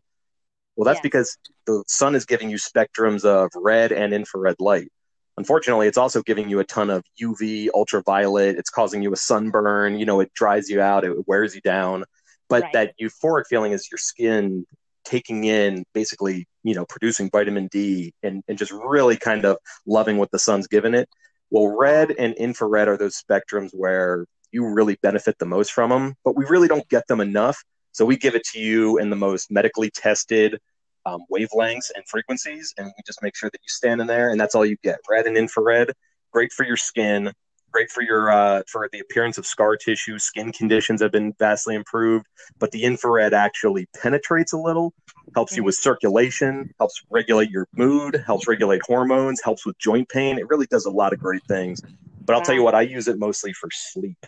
Well, 0.77 0.85
that's 0.85 0.97
yes. 0.97 1.03
because 1.03 1.37
the 1.65 1.83
sun 1.87 2.15
is 2.15 2.25
giving 2.25 2.49
you 2.49 2.57
spectrums 2.57 3.25
of 3.25 3.49
red 3.55 3.91
and 3.91 4.13
infrared 4.13 4.55
light. 4.59 4.89
Unfortunately, 5.37 5.87
it's 5.87 5.97
also 5.97 6.23
giving 6.23 6.49
you 6.49 6.59
a 6.59 6.63
ton 6.63 6.89
of 6.89 7.03
UV, 7.21 7.69
ultraviolet. 7.73 8.57
It's 8.57 8.71
causing 8.71 9.03
you 9.03 9.13
a 9.13 9.17
sunburn. 9.17 9.99
You 9.99 10.05
know, 10.05 10.19
it 10.19 10.33
dries 10.33 10.69
you 10.69 10.81
out, 10.81 11.05
it 11.05 11.27
wears 11.27 11.53
you 11.53 11.61
down. 11.61 12.05
But 12.49 12.63
right. 12.63 12.73
that 12.73 12.93
euphoric 12.99 13.43
feeling 13.47 13.71
is 13.71 13.89
your 13.91 13.97
skin 13.99 14.65
taking 15.05 15.45
in 15.45 15.85
basically, 15.93 16.47
you 16.63 16.73
know, 16.73 16.85
producing 16.85 17.29
vitamin 17.29 17.67
D 17.67 18.13
and, 18.23 18.43
and 18.47 18.57
just 18.57 18.71
really 18.71 19.15
kind 19.15 19.45
of 19.45 19.57
loving 19.85 20.17
what 20.17 20.31
the 20.31 20.39
sun's 20.39 20.67
given 20.67 20.93
it. 20.93 21.07
Well, 21.49 21.75
red 21.77 22.13
and 22.17 22.33
infrared 22.35 22.87
are 22.87 22.97
those 22.97 23.21
spectrums 23.21 23.71
where 23.73 24.25
you 24.51 24.65
really 24.65 24.97
benefit 25.01 25.37
the 25.39 25.45
most 25.45 25.71
from 25.71 25.91
them, 25.91 26.15
but 26.25 26.35
we 26.35 26.45
really 26.45 26.67
don't 26.67 26.87
get 26.89 27.07
them 27.07 27.21
enough. 27.21 27.63
So 27.91 28.05
we 28.05 28.17
give 28.17 28.35
it 28.35 28.43
to 28.53 28.59
you 28.59 28.97
in 28.97 29.09
the 29.09 29.15
most 29.15 29.49
medically 29.51 29.89
tested 29.91 30.59
um, 31.07 31.23
wavelengths 31.33 31.89
and 31.95 32.05
frequencies, 32.07 32.73
and 32.77 32.87
we 32.87 33.03
just 33.05 33.23
make 33.23 33.35
sure 33.35 33.49
that 33.49 33.59
you 33.61 33.69
stand 33.69 34.01
in 34.01 34.07
there, 34.07 34.29
and 34.29 34.39
that's 34.39 34.55
all 34.55 34.65
you 34.65 34.75
get. 34.83 34.99
Red 35.09 35.25
and 35.25 35.37
infrared, 35.37 35.93
great 36.31 36.51
for 36.51 36.65
your 36.65 36.75
skin, 36.75 37.31
great 37.71 37.89
for 37.89 38.03
your 38.03 38.29
uh, 38.29 38.61
for 38.69 38.89
the 38.91 38.99
appearance 38.99 39.37
of 39.37 39.45
scar 39.45 39.77
tissue. 39.77 40.19
Skin 40.19 40.51
conditions 40.51 41.01
have 41.01 41.11
been 41.11 41.33
vastly 41.39 41.75
improved, 41.75 42.25
but 42.59 42.71
the 42.71 42.83
infrared 42.83 43.33
actually 43.33 43.87
penetrates 44.01 44.51
a 44.51 44.57
little, 44.57 44.93
helps 45.33 45.55
you 45.55 45.63
with 45.63 45.75
circulation, 45.75 46.69
helps 46.77 47.01
regulate 47.09 47.49
your 47.49 47.67
mood, 47.77 48.21
helps 48.25 48.47
regulate 48.47 48.81
hormones, 48.85 49.41
helps 49.41 49.65
with 49.65 49.77
joint 49.79 50.09
pain. 50.09 50.37
It 50.37 50.49
really 50.49 50.67
does 50.67 50.85
a 50.85 50.91
lot 50.91 51.13
of 51.13 51.19
great 51.19 51.43
things. 51.47 51.81
But 52.25 52.35
I'll 52.35 52.41
tell 52.41 52.55
you 52.55 52.63
what, 52.63 52.75
I 52.75 52.81
use 52.81 53.07
it 53.07 53.17
mostly 53.17 53.53
for 53.53 53.69
sleep. 53.71 54.25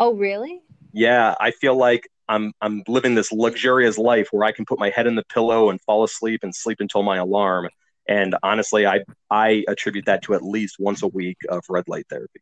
Oh, 0.00 0.14
really? 0.14 0.60
Yeah, 0.92 1.36
I 1.40 1.52
feel 1.52 1.76
like 1.76 2.08
I'm 2.28 2.52
I'm 2.60 2.82
living 2.86 3.14
this 3.14 3.32
luxurious 3.32 3.98
life 3.98 4.28
where 4.30 4.44
I 4.44 4.52
can 4.52 4.64
put 4.64 4.78
my 4.78 4.90
head 4.90 5.06
in 5.06 5.14
the 5.14 5.24
pillow 5.24 5.70
and 5.70 5.80
fall 5.82 6.04
asleep 6.04 6.40
and 6.42 6.54
sleep 6.54 6.78
until 6.80 7.02
my 7.02 7.16
alarm 7.16 7.68
and 8.08 8.34
honestly, 8.42 8.86
I 8.86 9.04
I 9.30 9.64
attribute 9.68 10.06
that 10.06 10.22
to 10.22 10.34
at 10.34 10.42
least 10.42 10.76
once 10.78 11.02
a 11.02 11.08
week 11.08 11.36
of 11.48 11.62
red 11.68 11.84
light 11.88 12.06
therapy. 12.08 12.40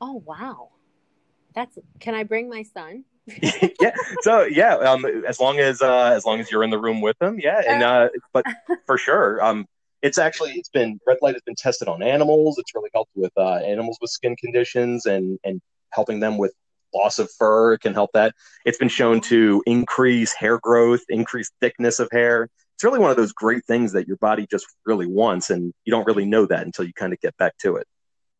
Oh 0.00 0.22
wow, 0.24 0.70
that's. 1.54 1.78
Can 2.00 2.14
I 2.14 2.24
bring 2.24 2.48
my 2.48 2.62
son? 2.62 3.04
yeah. 3.80 3.94
So 4.22 4.44
yeah, 4.44 4.76
um, 4.76 5.04
as 5.04 5.38
long 5.38 5.58
as 5.58 5.82
uh, 5.82 6.12
as 6.16 6.24
long 6.24 6.40
as 6.40 6.50
you're 6.50 6.64
in 6.64 6.70
the 6.70 6.78
room 6.78 7.02
with 7.02 7.20
him, 7.20 7.38
yeah. 7.38 7.62
And 7.66 7.82
uh, 7.82 8.08
but 8.32 8.46
for 8.86 8.96
sure, 8.96 9.44
um, 9.44 9.66
it's 10.00 10.16
actually 10.16 10.52
it's 10.52 10.70
been 10.70 10.98
red 11.06 11.18
light 11.20 11.34
has 11.34 11.42
been 11.42 11.54
tested 11.54 11.86
on 11.86 12.02
animals. 12.02 12.58
It's 12.58 12.74
really 12.74 12.90
helped 12.94 13.12
with 13.14 13.32
uh, 13.36 13.56
animals 13.56 13.98
with 14.00 14.10
skin 14.10 14.36
conditions 14.36 15.04
and 15.04 15.38
and 15.44 15.60
helping 15.90 16.18
them 16.18 16.38
with 16.38 16.54
loss 16.94 17.18
of 17.18 17.30
fur. 17.38 17.76
Can 17.78 17.94
help 17.94 18.10
that. 18.14 18.34
It's 18.64 18.78
been 18.78 18.88
shown 18.88 19.20
to 19.22 19.62
increase 19.66 20.32
hair 20.32 20.58
growth, 20.58 21.02
increase 21.08 21.50
thickness 21.60 21.98
of 21.98 22.08
hair, 22.12 22.48
it's 22.74 22.82
really 22.82 22.98
one 22.98 23.10
of 23.10 23.16
those 23.16 23.32
great 23.32 23.64
things 23.64 23.92
that 23.92 24.08
your 24.08 24.16
body 24.16 24.46
just 24.50 24.66
really 24.84 25.06
wants, 25.06 25.50
and 25.50 25.72
you 25.84 25.90
don't 25.90 26.06
really 26.06 26.24
know 26.24 26.44
that 26.46 26.66
until 26.66 26.84
you 26.84 26.92
kind 26.92 27.12
of 27.12 27.20
get 27.20 27.36
back 27.36 27.56
to 27.58 27.76
it. 27.76 27.86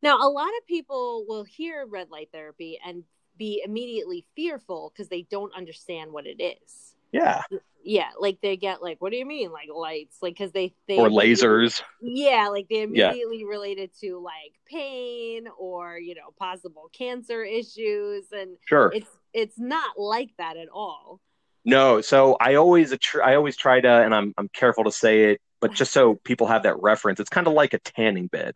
Now, 0.02 0.18
a 0.20 0.28
lot 0.28 0.48
of 0.48 0.66
people 0.66 1.24
will 1.28 1.44
hear 1.44 1.86
red 1.86 2.10
light 2.10 2.28
therapy 2.32 2.78
and 2.84 3.04
be 3.36 3.62
immediately 3.64 4.26
fearful 4.34 4.92
because 4.92 5.08
they 5.08 5.22
don't 5.30 5.54
understand 5.54 6.12
what 6.12 6.26
it 6.26 6.42
is. 6.42 6.93
Yeah. 7.14 7.42
Yeah, 7.86 8.08
like 8.18 8.40
they 8.40 8.56
get 8.56 8.82
like, 8.82 9.00
what 9.00 9.12
do 9.12 9.18
you 9.18 9.26
mean, 9.26 9.52
like 9.52 9.68
lights? 9.74 10.16
Like 10.22 10.34
because 10.34 10.52
they 10.52 10.74
they 10.88 10.98
or 10.98 11.10
lasers. 11.10 11.82
Yeah, 12.00 12.48
like 12.48 12.66
they 12.68 12.82
immediately 12.82 13.40
yeah. 13.40 13.48
related 13.48 13.90
to 14.00 14.18
like 14.18 14.54
pain 14.66 15.46
or 15.58 15.98
you 15.98 16.14
know 16.14 16.30
possible 16.38 16.88
cancer 16.94 17.44
issues, 17.44 18.24
and 18.32 18.56
sure, 18.64 18.90
it's 18.94 19.10
it's 19.34 19.58
not 19.58 19.98
like 19.98 20.30
that 20.38 20.56
at 20.56 20.68
all. 20.72 21.20
No, 21.66 22.00
so 22.00 22.38
I 22.40 22.54
always 22.54 22.94
I 23.22 23.34
always 23.34 23.54
try 23.54 23.82
to, 23.82 23.88
and 23.88 24.14
I'm 24.14 24.32
I'm 24.38 24.48
careful 24.48 24.84
to 24.84 24.92
say 24.92 25.32
it, 25.32 25.42
but 25.60 25.74
just 25.74 25.92
so 25.92 26.14
people 26.24 26.46
have 26.46 26.62
that 26.62 26.80
reference, 26.80 27.20
it's 27.20 27.30
kind 27.30 27.46
of 27.46 27.52
like 27.52 27.74
a 27.74 27.78
tanning 27.80 28.28
bed. 28.28 28.54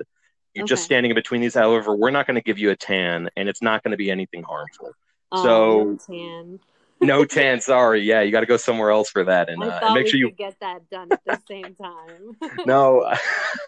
You're 0.55 0.65
okay. 0.65 0.71
just 0.71 0.85
standing 0.85 1.11
in 1.11 1.15
between 1.15 1.43
these. 1.43 1.55
However, 1.55 1.95
we're 1.95 2.11
not 2.11 2.27
going 2.27 2.37
to 2.37 2.43
give 2.43 2.59
you 2.59 2.71
a 2.71 2.77
tan, 2.77 3.29
and 3.37 3.47
it's 3.47 3.61
not 3.61 3.83
going 3.83 3.93
to 3.93 3.99
be 3.99 4.11
anything 4.11 4.43
harmful. 4.43 4.93
Oh, 5.31 5.43
so 5.45 5.99
tan 6.11 6.61
no 7.01 7.25
tan. 7.25 7.61
Sorry. 7.61 8.03
Yeah, 8.03 8.23
you 8.23 8.33
got 8.33 8.41
to 8.41 8.47
go 8.47 8.57
somewhere 8.57 8.91
else 8.91 9.11
for 9.11 9.25
that, 9.25 9.49
and, 9.49 9.63
uh, 9.63 9.81
and 9.83 9.95
make 9.95 10.09
sure 10.09 10.19
you 10.19 10.31
get 10.31 10.59
that 10.61 10.89
done 10.91 11.09
at 11.11 11.25
the 11.25 11.41
same 11.49 11.75
time. 11.75 12.37
no, 12.67 13.13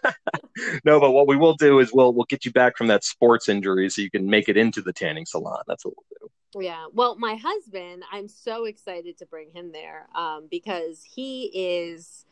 no. 0.85 0.99
But 0.99 1.11
what 1.11 1.27
we 1.27 1.35
will 1.35 1.55
do 1.55 1.79
is 1.79 1.91
we'll 1.93 2.13
we'll 2.13 2.25
get 2.29 2.45
you 2.45 2.51
back 2.51 2.77
from 2.77 2.87
that 2.87 3.03
sports 3.03 3.49
injury 3.49 3.89
so 3.89 4.01
you 4.01 4.11
can 4.11 4.29
make 4.29 4.49
it 4.49 4.57
into 4.57 4.81
the 4.81 4.93
tanning 4.93 5.25
salon. 5.25 5.61
That's 5.67 5.85
what 5.85 5.93
we'll 5.95 6.29
do. 6.29 6.65
Yeah. 6.65 6.87
Well, 6.93 7.15
my 7.17 7.35
husband, 7.35 8.03
I'm 8.11 8.27
so 8.27 8.65
excited 8.65 9.17
to 9.19 9.25
bring 9.25 9.51
him 9.51 9.71
there 9.71 10.07
um, 10.15 10.47
because 10.49 11.01
he 11.03 11.45
is 11.53 12.25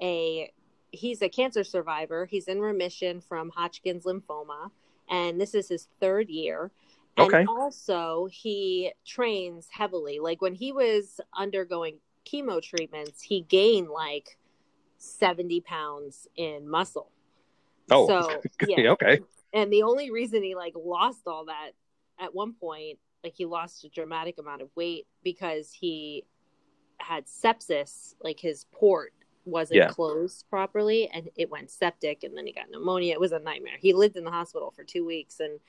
a 0.00 0.52
he's 0.90 1.22
a 1.22 1.28
cancer 1.28 1.64
survivor. 1.64 2.26
He's 2.26 2.48
in 2.48 2.60
remission 2.60 3.20
from 3.20 3.50
Hodgkin's 3.50 4.04
lymphoma, 4.04 4.70
and 5.10 5.40
this 5.40 5.54
is 5.54 5.68
his 5.68 5.88
third 6.00 6.28
year. 6.28 6.70
And 7.16 7.26
okay. 7.26 7.44
also, 7.48 8.26
he 8.30 8.92
trains 9.06 9.68
heavily. 9.70 10.18
Like 10.20 10.42
when 10.42 10.54
he 10.54 10.72
was 10.72 11.20
undergoing 11.36 11.98
chemo 12.24 12.60
treatments, 12.60 13.22
he 13.22 13.42
gained 13.42 13.88
like 13.88 14.36
70 14.98 15.60
pounds 15.60 16.26
in 16.36 16.68
muscle. 16.68 17.10
Oh, 17.90 18.06
so, 18.06 18.40
yeah. 18.66 18.90
okay. 18.90 19.20
And 19.52 19.72
the 19.72 19.82
only 19.82 20.10
reason 20.10 20.42
he 20.42 20.54
like 20.54 20.74
lost 20.76 21.22
all 21.26 21.44
that 21.46 21.70
at 22.18 22.34
one 22.34 22.54
point, 22.54 22.98
like 23.22 23.34
he 23.36 23.46
lost 23.46 23.84
a 23.84 23.88
dramatic 23.88 24.38
amount 24.38 24.62
of 24.62 24.68
weight 24.74 25.06
because 25.22 25.70
he 25.72 26.24
had 26.98 27.26
sepsis, 27.26 28.14
like 28.22 28.40
his 28.40 28.66
port 28.72 29.12
wasn't 29.44 29.76
yeah. 29.76 29.88
closed 29.88 30.46
properly 30.48 31.08
and 31.12 31.28
it 31.36 31.50
went 31.50 31.70
septic 31.70 32.24
and 32.24 32.36
then 32.36 32.46
he 32.46 32.52
got 32.52 32.70
pneumonia. 32.70 33.12
It 33.12 33.20
was 33.20 33.32
a 33.32 33.38
nightmare. 33.38 33.76
He 33.78 33.92
lived 33.92 34.16
in 34.16 34.24
the 34.24 34.30
hospital 34.30 34.72
for 34.74 34.84
two 34.84 35.04
weeks 35.04 35.40
and 35.40 35.60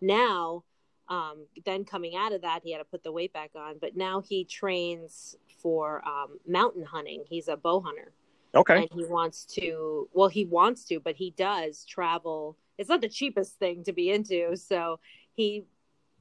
now 0.00 0.64
um, 1.10 1.46
then 1.66 1.84
coming 1.84 2.14
out 2.16 2.32
of 2.32 2.42
that, 2.42 2.62
he 2.64 2.72
had 2.72 2.78
to 2.78 2.84
put 2.84 3.02
the 3.02 3.12
weight 3.12 3.32
back 3.32 3.50
on. 3.56 3.74
But 3.80 3.96
now 3.96 4.20
he 4.20 4.44
trains 4.44 5.36
for 5.60 6.06
um, 6.08 6.38
mountain 6.46 6.84
hunting. 6.84 7.24
He's 7.28 7.48
a 7.48 7.56
bow 7.56 7.80
hunter. 7.80 8.12
Okay. 8.54 8.76
And 8.76 8.88
he 8.92 9.04
wants 9.04 9.44
to, 9.56 10.08
well, 10.12 10.28
he 10.28 10.44
wants 10.44 10.84
to, 10.86 11.00
but 11.00 11.16
he 11.16 11.34
does 11.36 11.84
travel. 11.84 12.56
It's 12.78 12.88
not 12.88 13.00
the 13.00 13.08
cheapest 13.08 13.58
thing 13.58 13.84
to 13.84 13.92
be 13.92 14.10
into. 14.10 14.56
So 14.56 15.00
he 15.34 15.64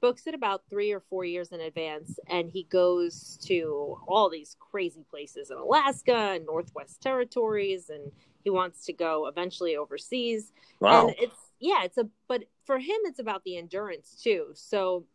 books 0.01 0.27
it 0.27 0.33
about 0.33 0.63
three 0.69 0.91
or 0.91 0.99
four 0.99 1.25
years 1.25 1.51
in 1.51 1.59
advance 1.59 2.19
and 2.29 2.49
he 2.49 2.63
goes 2.63 3.37
to 3.43 3.97
all 4.07 4.29
these 4.29 4.55
crazy 4.59 5.03
places 5.09 5.51
in 5.51 5.57
Alaska 5.57 6.31
and 6.35 6.45
Northwest 6.45 7.01
Territories 7.01 7.89
and 7.89 8.11
he 8.43 8.49
wants 8.49 8.85
to 8.85 8.93
go 8.93 9.27
eventually 9.27 9.75
overseas. 9.75 10.51
Wow. 10.79 11.07
And 11.07 11.15
it's 11.19 11.48
yeah, 11.59 11.83
it's 11.83 11.97
a 11.97 12.07
but 12.27 12.45
for 12.65 12.79
him 12.79 12.97
it's 13.03 13.19
about 13.19 13.43
the 13.43 13.57
endurance 13.57 14.19
too. 14.21 14.47
So 14.53 15.05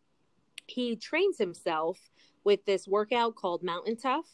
he 0.66 0.96
trains 0.96 1.38
himself 1.38 1.98
with 2.44 2.64
this 2.64 2.86
workout 2.86 3.34
called 3.34 3.62
Mountain 3.62 3.96
Tough. 3.96 4.26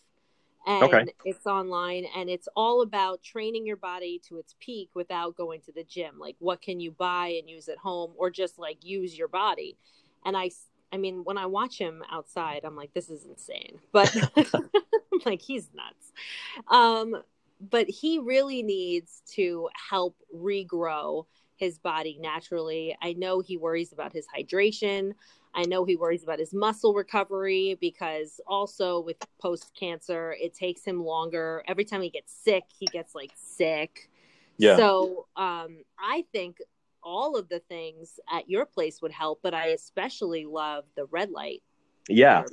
And 0.66 0.82
okay. 0.84 1.06
it's 1.24 1.46
online 1.46 2.04
and 2.14 2.28
it's 2.28 2.46
all 2.54 2.82
about 2.82 3.22
training 3.22 3.66
your 3.66 3.78
body 3.78 4.20
to 4.28 4.36
its 4.36 4.54
peak 4.60 4.90
without 4.92 5.34
going 5.34 5.62
to 5.62 5.72
the 5.72 5.84
gym. 5.84 6.18
Like 6.18 6.36
what 6.38 6.60
can 6.60 6.80
you 6.80 6.90
buy 6.90 7.28
and 7.40 7.48
use 7.48 7.68
at 7.68 7.78
home 7.78 8.12
or 8.16 8.30
just 8.30 8.58
like 8.58 8.84
use 8.84 9.16
your 9.16 9.28
body. 9.28 9.78
And 10.26 10.36
I 10.36 10.50
I 10.92 10.96
mean, 10.96 11.22
when 11.24 11.38
I 11.38 11.46
watch 11.46 11.78
him 11.78 12.02
outside, 12.10 12.62
I'm 12.64 12.76
like, 12.76 12.92
this 12.92 13.10
is 13.10 13.24
insane. 13.24 13.78
But 13.92 14.14
I'm 14.36 15.20
like, 15.24 15.40
he's 15.40 15.70
nuts. 15.72 16.12
Um, 16.68 17.22
but 17.60 17.88
he 17.88 18.18
really 18.18 18.62
needs 18.62 19.22
to 19.32 19.68
help 19.90 20.16
regrow 20.34 21.26
his 21.60 21.78
body 21.78 22.18
naturally. 22.20 22.96
I 23.00 23.12
know 23.12 23.40
he 23.40 23.56
worries 23.58 23.92
about 23.92 24.12
his 24.12 24.26
hydration. 24.26 25.12
I 25.54 25.64
know 25.64 25.84
he 25.84 25.94
worries 25.94 26.22
about 26.22 26.38
his 26.38 26.54
muscle 26.54 26.94
recovery 26.94 27.76
because 27.80 28.40
also 28.46 29.00
with 29.00 29.16
post 29.40 29.72
cancer, 29.78 30.34
it 30.40 30.54
takes 30.54 30.84
him 30.84 31.04
longer. 31.04 31.62
Every 31.68 31.84
time 31.84 32.00
he 32.00 32.08
gets 32.08 32.32
sick, 32.32 32.64
he 32.78 32.86
gets 32.86 33.14
like 33.14 33.32
sick. 33.36 34.08
Yeah. 34.56 34.76
So 34.76 35.26
um, 35.36 35.84
I 35.98 36.24
think 36.32 36.58
all 37.02 37.36
of 37.36 37.48
the 37.48 37.60
things 37.60 38.18
at 38.32 38.48
your 38.48 38.64
place 38.64 39.02
would 39.02 39.12
help, 39.12 39.40
but 39.42 39.54
I 39.54 39.68
especially 39.68 40.46
love 40.46 40.84
the 40.96 41.04
red 41.06 41.30
light. 41.30 41.62
Yeah. 42.08 42.44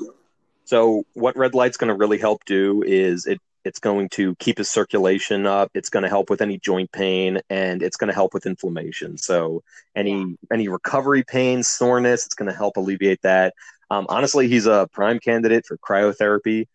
So 0.66 1.06
what 1.14 1.38
red 1.38 1.54
light's 1.54 1.78
going 1.78 1.90
to 1.90 1.96
really 1.96 2.18
help 2.18 2.44
do 2.46 2.84
is 2.86 3.26
it 3.26 3.40
it's 3.68 3.80
going 3.80 4.08
to 4.10 4.34
keep 4.36 4.58
his 4.58 4.70
circulation 4.70 5.46
up. 5.46 5.70
It's 5.74 5.90
going 5.90 6.04
to 6.04 6.10
help 6.10 6.30
with 6.30 6.42
any 6.42 6.58
joint 6.58 6.92
pain, 6.92 7.40
and 7.50 7.84
it's 7.84 7.98
going 7.98 8.08
to 8.08 8.14
help 8.14 8.34
with 8.34 8.46
inflammation. 8.46 9.18
So 9.18 9.62
any 9.96 10.18
yeah. 10.18 10.26
any 10.52 10.68
recovery 10.70 11.24
pain, 11.24 11.64
soreness, 11.64 12.26
it's 12.26 12.36
going 12.36 12.50
to 12.50 12.56
help 12.56 12.78
alleviate 12.78 13.22
that. 13.24 13.54
Um, 13.92 14.06
honestly, 14.10 14.48
he's 14.48 14.66
a 14.66 14.88
prime 14.92 15.20
candidate 15.20 15.66
for 15.66 15.78
cryotherapy. 15.78 16.68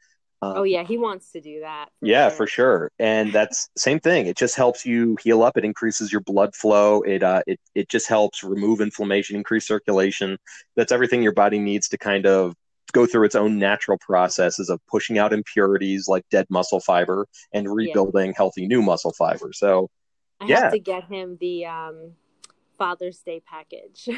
Um, 0.43 0.55
oh 0.59 0.63
yeah, 0.65 0.83
he 0.83 0.99
wants 0.99 1.31
to 1.33 1.41
do 1.41 1.61
that. 1.61 1.87
For 2.01 2.07
yeah, 2.07 2.29
sure. 2.29 2.37
for 2.37 2.47
sure. 2.47 2.91
And 2.99 3.33
that's 3.33 3.71
same 3.77 4.01
thing. 4.01 4.27
It 4.27 4.37
just 4.37 4.57
helps 4.57 4.85
you 4.85 5.17
heal 5.23 5.43
up. 5.43 5.57
It 5.57 5.65
increases 5.65 6.11
your 6.13 6.21
blood 6.21 6.55
flow. 6.55 7.03
It 7.03 7.23
uh, 7.23 7.43
it 7.47 7.61
it 7.75 7.89
just 7.89 8.09
helps 8.09 8.43
remove 8.43 8.81
inflammation, 8.81 9.37
increase 9.37 9.67
circulation. 9.67 10.37
That's 10.77 10.93
everything 10.93 11.23
your 11.23 11.33
body 11.33 11.59
needs 11.59 11.89
to 11.91 11.99
kind 11.99 12.27
of 12.27 12.55
go 12.93 13.07
through 13.07 13.25
its 13.25 13.35
own 13.35 13.59
natural 13.59 13.99
processes 13.99 14.69
of 14.69 14.81
pushing 14.87 15.19
out 15.19 15.33
impurities 15.33 16.09
like 16.09 16.25
dead 16.31 16.47
muscle 16.51 16.81
fiber 16.81 17.27
and 17.53 17.73
rebuilding 17.73 18.29
yeah. 18.29 18.35
healthy 18.37 18.67
new 18.67 18.83
muscle 18.83 19.13
fiber. 19.13 19.53
So, 19.53 19.89
I 20.41 20.47
yeah. 20.47 20.61
have 20.63 20.73
to 20.73 20.79
get 20.79 21.05
him 21.05 21.39
the 21.41 21.67
um, 21.67 22.13
Father's 22.79 23.19
Day 23.19 23.43
package. 23.47 24.05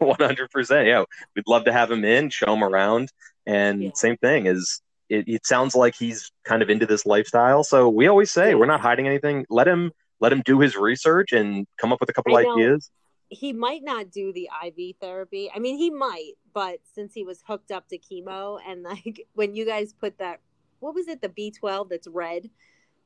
100%. 0.00 0.86
Yeah. 0.86 1.04
We'd 1.34 1.48
love 1.48 1.64
to 1.64 1.72
have 1.72 1.90
him 1.90 2.04
in, 2.04 2.30
show 2.30 2.52
him 2.52 2.62
around. 2.62 3.10
And 3.46 3.82
yeah. 3.82 3.90
same 3.94 4.16
thing 4.16 4.46
is 4.46 4.80
it, 5.08 5.28
it, 5.28 5.46
sounds 5.46 5.74
like 5.74 5.94
he's 5.94 6.30
kind 6.44 6.62
of 6.62 6.70
into 6.70 6.86
this 6.86 7.04
lifestyle. 7.04 7.64
So 7.64 7.88
we 7.88 8.06
always 8.06 8.30
say 8.30 8.50
yeah. 8.50 8.54
we're 8.54 8.66
not 8.66 8.80
hiding 8.80 9.06
anything. 9.06 9.44
Let 9.50 9.68
him 9.68 9.90
let 10.20 10.32
him 10.32 10.42
do 10.44 10.60
his 10.60 10.76
research 10.76 11.32
and 11.32 11.66
come 11.78 11.92
up 11.92 12.00
with 12.00 12.08
a 12.08 12.12
couple 12.12 12.36
ideas 12.36 12.90
he 13.34 13.52
might 13.52 13.82
not 13.82 14.10
do 14.10 14.32
the 14.32 14.48
IV 14.66 14.96
therapy. 15.00 15.50
I 15.54 15.58
mean, 15.58 15.76
he 15.76 15.90
might, 15.90 16.32
but 16.52 16.78
since 16.94 17.12
he 17.12 17.24
was 17.24 17.42
hooked 17.46 17.70
up 17.70 17.88
to 17.88 17.98
chemo 17.98 18.58
and 18.66 18.82
like 18.82 19.26
when 19.34 19.54
you 19.54 19.66
guys 19.66 19.92
put 19.92 20.18
that, 20.18 20.40
what 20.80 20.94
was 20.94 21.08
it, 21.08 21.20
the 21.20 21.28
B12 21.28 21.90
that's 21.90 22.08
red? 22.08 22.50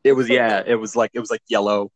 It 0.05 0.13
was, 0.13 0.29
yeah, 0.29 0.63
it 0.67 0.77
was 0.77 0.95
like, 0.95 1.11
it 1.15 1.21
was 1.21 1.31
like 1.31 1.43
yellow. 1.49 1.91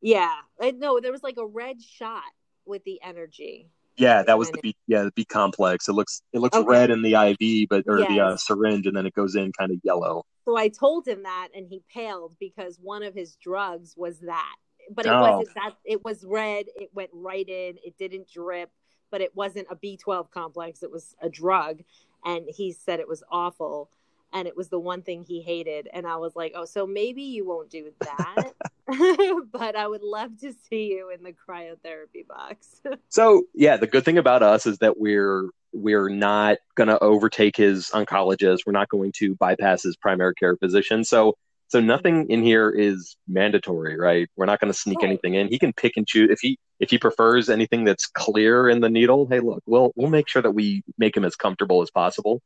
Yeah. 0.00 0.34
No, 0.74 1.00
there 1.00 1.12
was 1.12 1.22
like 1.22 1.38
a 1.38 1.46
red 1.46 1.80
shot 1.82 2.22
with 2.64 2.84
the 2.84 3.00
energy. 3.02 3.70
Yeah, 3.96 4.22
that 4.24 4.36
was 4.36 4.50
the 4.50 4.58
B. 4.58 4.76
Yeah, 4.86 5.04
the 5.04 5.12
B 5.12 5.24
complex. 5.24 5.88
It 5.88 5.94
looks 5.94 6.20
it 6.34 6.40
looks 6.40 6.56
okay. 6.56 6.66
red 6.66 6.90
in 6.90 7.00
the 7.00 7.14
IV, 7.14 7.68
but 7.70 7.84
or 7.86 8.00
yes. 8.00 8.08
the 8.10 8.20
uh, 8.20 8.36
syringe, 8.36 8.86
and 8.86 8.94
then 8.94 9.06
it 9.06 9.14
goes 9.14 9.36
in 9.36 9.52
kind 9.58 9.72
of 9.72 9.78
yellow. 9.84 10.26
So 10.44 10.54
I 10.54 10.68
told 10.68 11.08
him 11.08 11.22
that, 11.22 11.48
and 11.54 11.66
he 11.66 11.82
paled 11.92 12.36
because 12.38 12.78
one 12.80 13.02
of 13.02 13.14
his 13.14 13.36
drugs 13.36 13.94
was 13.96 14.20
that 14.20 14.56
but 14.94 15.06
it 15.06 15.12
oh. 15.12 15.20
wasn't 15.20 15.54
that 15.54 15.74
it 15.84 16.04
was 16.04 16.24
red 16.24 16.66
it 16.76 16.90
went 16.94 17.10
right 17.12 17.48
in 17.48 17.76
it 17.84 17.96
didn't 17.98 18.28
drip 18.30 18.70
but 19.10 19.20
it 19.20 19.34
wasn't 19.34 19.66
a 19.70 19.76
b12 19.76 20.30
complex 20.30 20.82
it 20.82 20.90
was 20.90 21.14
a 21.20 21.28
drug 21.28 21.82
and 22.24 22.44
he 22.48 22.72
said 22.72 23.00
it 23.00 23.08
was 23.08 23.22
awful 23.30 23.90
and 24.32 24.48
it 24.48 24.56
was 24.56 24.68
the 24.68 24.78
one 24.78 25.02
thing 25.02 25.22
he 25.22 25.40
hated 25.40 25.88
and 25.92 26.06
i 26.06 26.16
was 26.16 26.34
like 26.36 26.52
oh 26.54 26.64
so 26.64 26.86
maybe 26.86 27.22
you 27.22 27.46
won't 27.46 27.70
do 27.70 27.90
that 28.00 28.54
but 29.52 29.76
i 29.76 29.86
would 29.86 30.02
love 30.02 30.38
to 30.38 30.52
see 30.68 30.88
you 30.88 31.10
in 31.10 31.22
the 31.22 31.32
cryotherapy 31.32 32.26
box 32.26 32.80
so 33.08 33.44
yeah 33.54 33.76
the 33.76 33.86
good 33.86 34.04
thing 34.04 34.18
about 34.18 34.42
us 34.42 34.66
is 34.66 34.78
that 34.78 34.98
we're 34.98 35.48
we're 35.72 36.08
not 36.08 36.56
going 36.74 36.88
to 36.88 36.98
overtake 37.00 37.56
his 37.56 37.90
oncologist 37.90 38.60
we're 38.66 38.72
not 38.72 38.88
going 38.88 39.12
to 39.12 39.34
bypass 39.36 39.82
his 39.82 39.96
primary 39.96 40.34
care 40.34 40.56
physician 40.56 41.04
so 41.04 41.36
so 41.68 41.80
nothing 41.80 42.30
in 42.30 42.42
here 42.42 42.70
is 42.70 43.16
mandatory, 43.26 43.98
right? 43.98 44.28
We're 44.36 44.46
not 44.46 44.60
going 44.60 44.72
to 44.72 44.78
sneak 44.78 44.98
right. 44.98 45.08
anything 45.08 45.34
in. 45.34 45.48
He 45.48 45.58
can 45.58 45.72
pick 45.72 45.96
and 45.96 46.06
choose 46.06 46.30
if 46.30 46.40
he 46.40 46.58
if 46.78 46.90
he 46.90 46.98
prefers 46.98 47.48
anything 47.48 47.84
that's 47.84 48.06
clear 48.06 48.68
in 48.68 48.80
the 48.80 48.90
needle. 48.90 49.26
Hey, 49.28 49.40
look, 49.40 49.62
we'll 49.66 49.92
we'll 49.96 50.10
make 50.10 50.28
sure 50.28 50.42
that 50.42 50.52
we 50.52 50.84
make 50.96 51.16
him 51.16 51.24
as 51.24 51.34
comfortable 51.34 51.82
as 51.82 51.90
possible. 51.90 52.40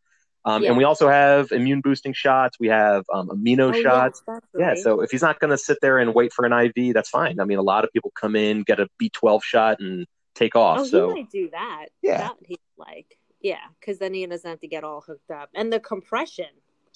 Um, 0.45 0.63
yeah. 0.63 0.71
And 0.71 0.79
we 0.79 0.85
also 0.85 1.09
have 1.09 1.53
immune 1.53 1.83
boosting 1.83 2.15
shots. 2.15 2.57
We 2.59 2.69
have 2.69 3.05
um, 3.13 3.29
amino 3.29 3.75
oh, 3.75 3.83
shots. 3.83 4.23
Yes. 4.27 4.41
Yeah. 4.59 4.75
So 4.83 5.01
if 5.03 5.11
he's 5.11 5.23
not 5.23 5.39
going 5.39 5.51
to 5.51 5.59
sit 5.59 5.79
there 5.83 5.99
and 5.99 6.15
wait 6.15 6.33
for 6.33 6.47
an 6.47 6.53
IV, 6.53 6.95
that's 6.95 7.11
fine. 7.11 7.41
I 7.41 7.45
mean, 7.45 7.59
a 7.59 7.63
lot 7.63 7.85
of 7.85 7.93
people 7.93 8.11
come 8.19 8.37
in, 8.37 8.63
get 8.63 8.81
a 8.81 8.89
B12 9.01 9.43
shot, 9.43 9.81
and 9.81 10.07
take 10.35 10.57
off. 10.57 10.81
Oh, 10.81 10.85
so 10.85 11.09
he 11.09 11.15
might 11.15 11.31
do 11.31 11.51
that. 11.51 11.87
Yeah. 12.01 12.19
That 12.19 12.37
he's 12.47 12.57
like, 12.79 13.19
yeah, 13.43 13.59
because 13.79 13.99
then 13.99 14.15
he 14.15 14.25
doesn't 14.27 14.49
have 14.49 14.61
to 14.61 14.69
get 14.69 14.83
all 14.83 15.03
hooked 15.03 15.31
up. 15.31 15.51
And 15.55 15.73
the 15.73 15.81
compression. 15.81 16.47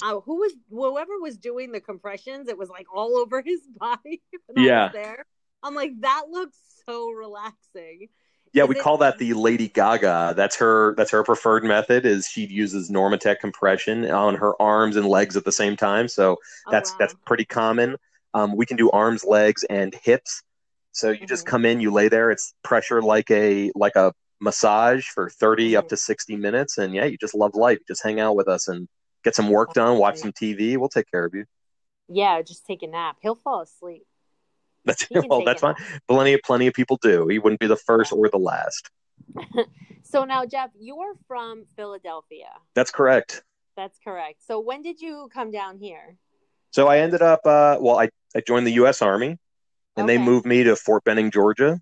Uh, 0.03 0.21
who 0.21 0.37
was 0.37 0.53
whoever 0.71 1.13
was 1.21 1.37
doing 1.37 1.73
the 1.73 1.81
compressions? 1.81 2.49
It 2.49 2.59
was 2.59 2.69
like 2.69 2.87
all 2.95 3.17
over 3.17 3.43
his 3.43 3.61
body. 3.79 4.23
yeah. 4.57 4.91
there, 4.93 5.25
I'm 5.63 5.75
like, 5.75 5.93
that 6.01 6.25
looks 6.31 6.59
so 6.87 7.11
relaxing. 7.11 8.09
Yeah, 8.53 8.65
we 8.65 8.77
call 8.77 8.99
that 8.99 9.19
the 9.19 9.35
Lady 9.35 9.67
Gaga. 9.67 10.35
That's 10.37 10.57
her. 10.57 10.95
That's 10.97 11.11
her 11.11 11.25
preferred 11.25 11.65
method. 11.65 12.07
Is 12.07 12.29
she 12.29 12.47
uses 12.47 12.89
Normatec 12.89 13.41
compression 13.41 14.09
on 14.09 14.37
her 14.37 14.61
arms 14.63 14.95
and 14.95 15.09
legs 15.09 15.37
at 15.37 15.45
the 15.45 15.51
same 15.51 15.77
time. 15.77 16.07
So 16.07 16.37
oh, 16.67 16.71
that's 16.71 16.91
oh, 16.91 16.93
wow. 16.93 16.97
that's 17.01 17.15
pretty 17.27 17.45
common. 17.45 17.97
Um, 18.33 18.55
we 18.55 18.65
can 18.65 18.77
do 18.77 18.91
arms, 18.91 19.25
legs, 19.25 19.65
and 19.65 19.93
hips. 20.05 20.43
So 20.93 21.11
you 21.11 21.17
mm-hmm. 21.17 21.27
just 21.27 21.47
come 21.47 21.65
in, 21.65 21.81
you 21.81 21.91
lay 21.91 22.07
there. 22.09 22.31
It's 22.31 22.55
pressure 22.63 23.03
like 23.03 23.29
a 23.33 23.73
like 23.75 23.97
a 23.97 24.13
massage 24.41 25.07
for 25.07 25.29
30 25.31 25.71
mm-hmm. 25.71 25.79
up 25.79 25.89
to 25.89 25.97
60 25.97 26.37
minutes, 26.37 26.79
and 26.79 26.95
yeah, 26.95 27.07
you 27.07 27.19
just 27.19 27.35
love 27.35 27.57
life. 27.57 27.79
Just 27.89 28.05
hang 28.05 28.21
out 28.21 28.37
with 28.37 28.47
us 28.47 28.69
and 28.69 28.87
get 29.25 29.35
some 29.35 29.49
work 29.49 29.73
done, 29.73 29.99
watch 29.99 30.19
some 30.19 30.33
TV. 30.33 30.77
We'll 30.77 30.89
take 30.89 31.11
care 31.11 31.25
of 31.25 31.35
you. 31.35 31.45
Yeah, 32.09 32.43
just 32.43 32.67
take 32.67 32.83
a 32.83 32.87
nap. 32.87 33.17
He'll 33.23 33.35
fall 33.35 33.63
asleep. 33.63 34.07
That's 34.85 35.07
well, 35.29 35.45
that's 35.45 35.63
fine. 35.63 35.75
Plenty 36.09 36.35
of 36.35 36.41
plenty 36.45 36.67
of 36.67 36.75
people 36.75 36.99
do. 37.01 37.27
He 37.29 37.39
wouldn't 37.39 37.61
be 37.61 37.67
the 37.67 37.77
first 37.77 38.13
or 38.13 38.29
the 38.29 38.39
last. 38.39 38.91
so 40.03 40.25
now, 40.25 40.45
Geoff, 40.45 40.71
you're 40.79 41.15
from 41.27 41.65
Philadelphia. 41.77 42.51
That's 42.75 42.91
correct. 42.91 43.43
That's 43.77 43.99
correct. 44.05 44.43
So 44.47 44.61
when 44.61 44.83
did 44.83 45.01
you 45.01 45.29
come 45.33 45.51
down 45.51 45.79
here? 45.79 46.17
So 46.71 46.89
I 46.89 46.99
ended 46.99 47.23
up. 47.23 47.41
Uh, 47.45 47.79
well, 47.81 47.99
I 47.99 48.11
I 48.37 48.41
joined 48.47 48.67
the 48.67 48.73
U.S. 48.73 49.01
Army, 49.01 49.39
and 49.97 50.05
okay. 50.05 50.07
they 50.07 50.19
moved 50.19 50.47
me 50.47 50.65
to 50.65 50.77
Fort 50.77 51.05
Benning, 51.05 51.31
Georgia. 51.31 51.81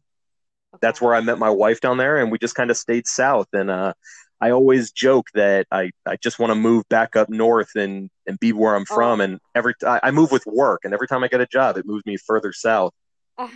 Okay. 0.75 0.79
That's 0.81 1.01
where 1.01 1.15
I 1.15 1.21
met 1.21 1.39
my 1.39 1.51
wife 1.51 1.81
down 1.81 1.99
there, 1.99 2.19
and 2.19 2.31
we 2.31 2.39
just 2.39 2.55
kind 2.55 2.71
of 2.71 2.77
stayed 2.77 3.07
south. 3.07 3.49
And 3.53 3.71
uh, 3.71 3.95
I 4.43 4.51
always 4.51 4.91
joke 4.91 5.29
that 5.35 5.69
I, 5.71 5.93
I 6.05 6.17
just 6.17 6.41
want 6.41 6.51
to 6.51 6.57
move 6.57 6.89
back 6.89 7.15
up 7.15 7.29
north 7.29 7.77
and, 7.77 8.11
and 8.27 8.41
be 8.41 8.53
where 8.53 8.75
I'm 8.75 8.85
oh. 8.91 8.95
from. 8.95 9.21
Oh. 9.21 9.25
And 9.25 9.39
every 9.55 9.75
I, 9.87 10.01
I 10.03 10.11
move 10.11 10.33
with 10.33 10.45
work, 10.47 10.81
and 10.85 10.93
every 10.93 11.07
time 11.07 11.23
I 11.23 11.29
get 11.29 11.41
a 11.41 11.47
job, 11.47 11.77
it 11.77 11.87
moves 11.87 12.05
me 12.05 12.17
further 12.17 12.53
south. 12.53 12.93
That's 13.39 13.55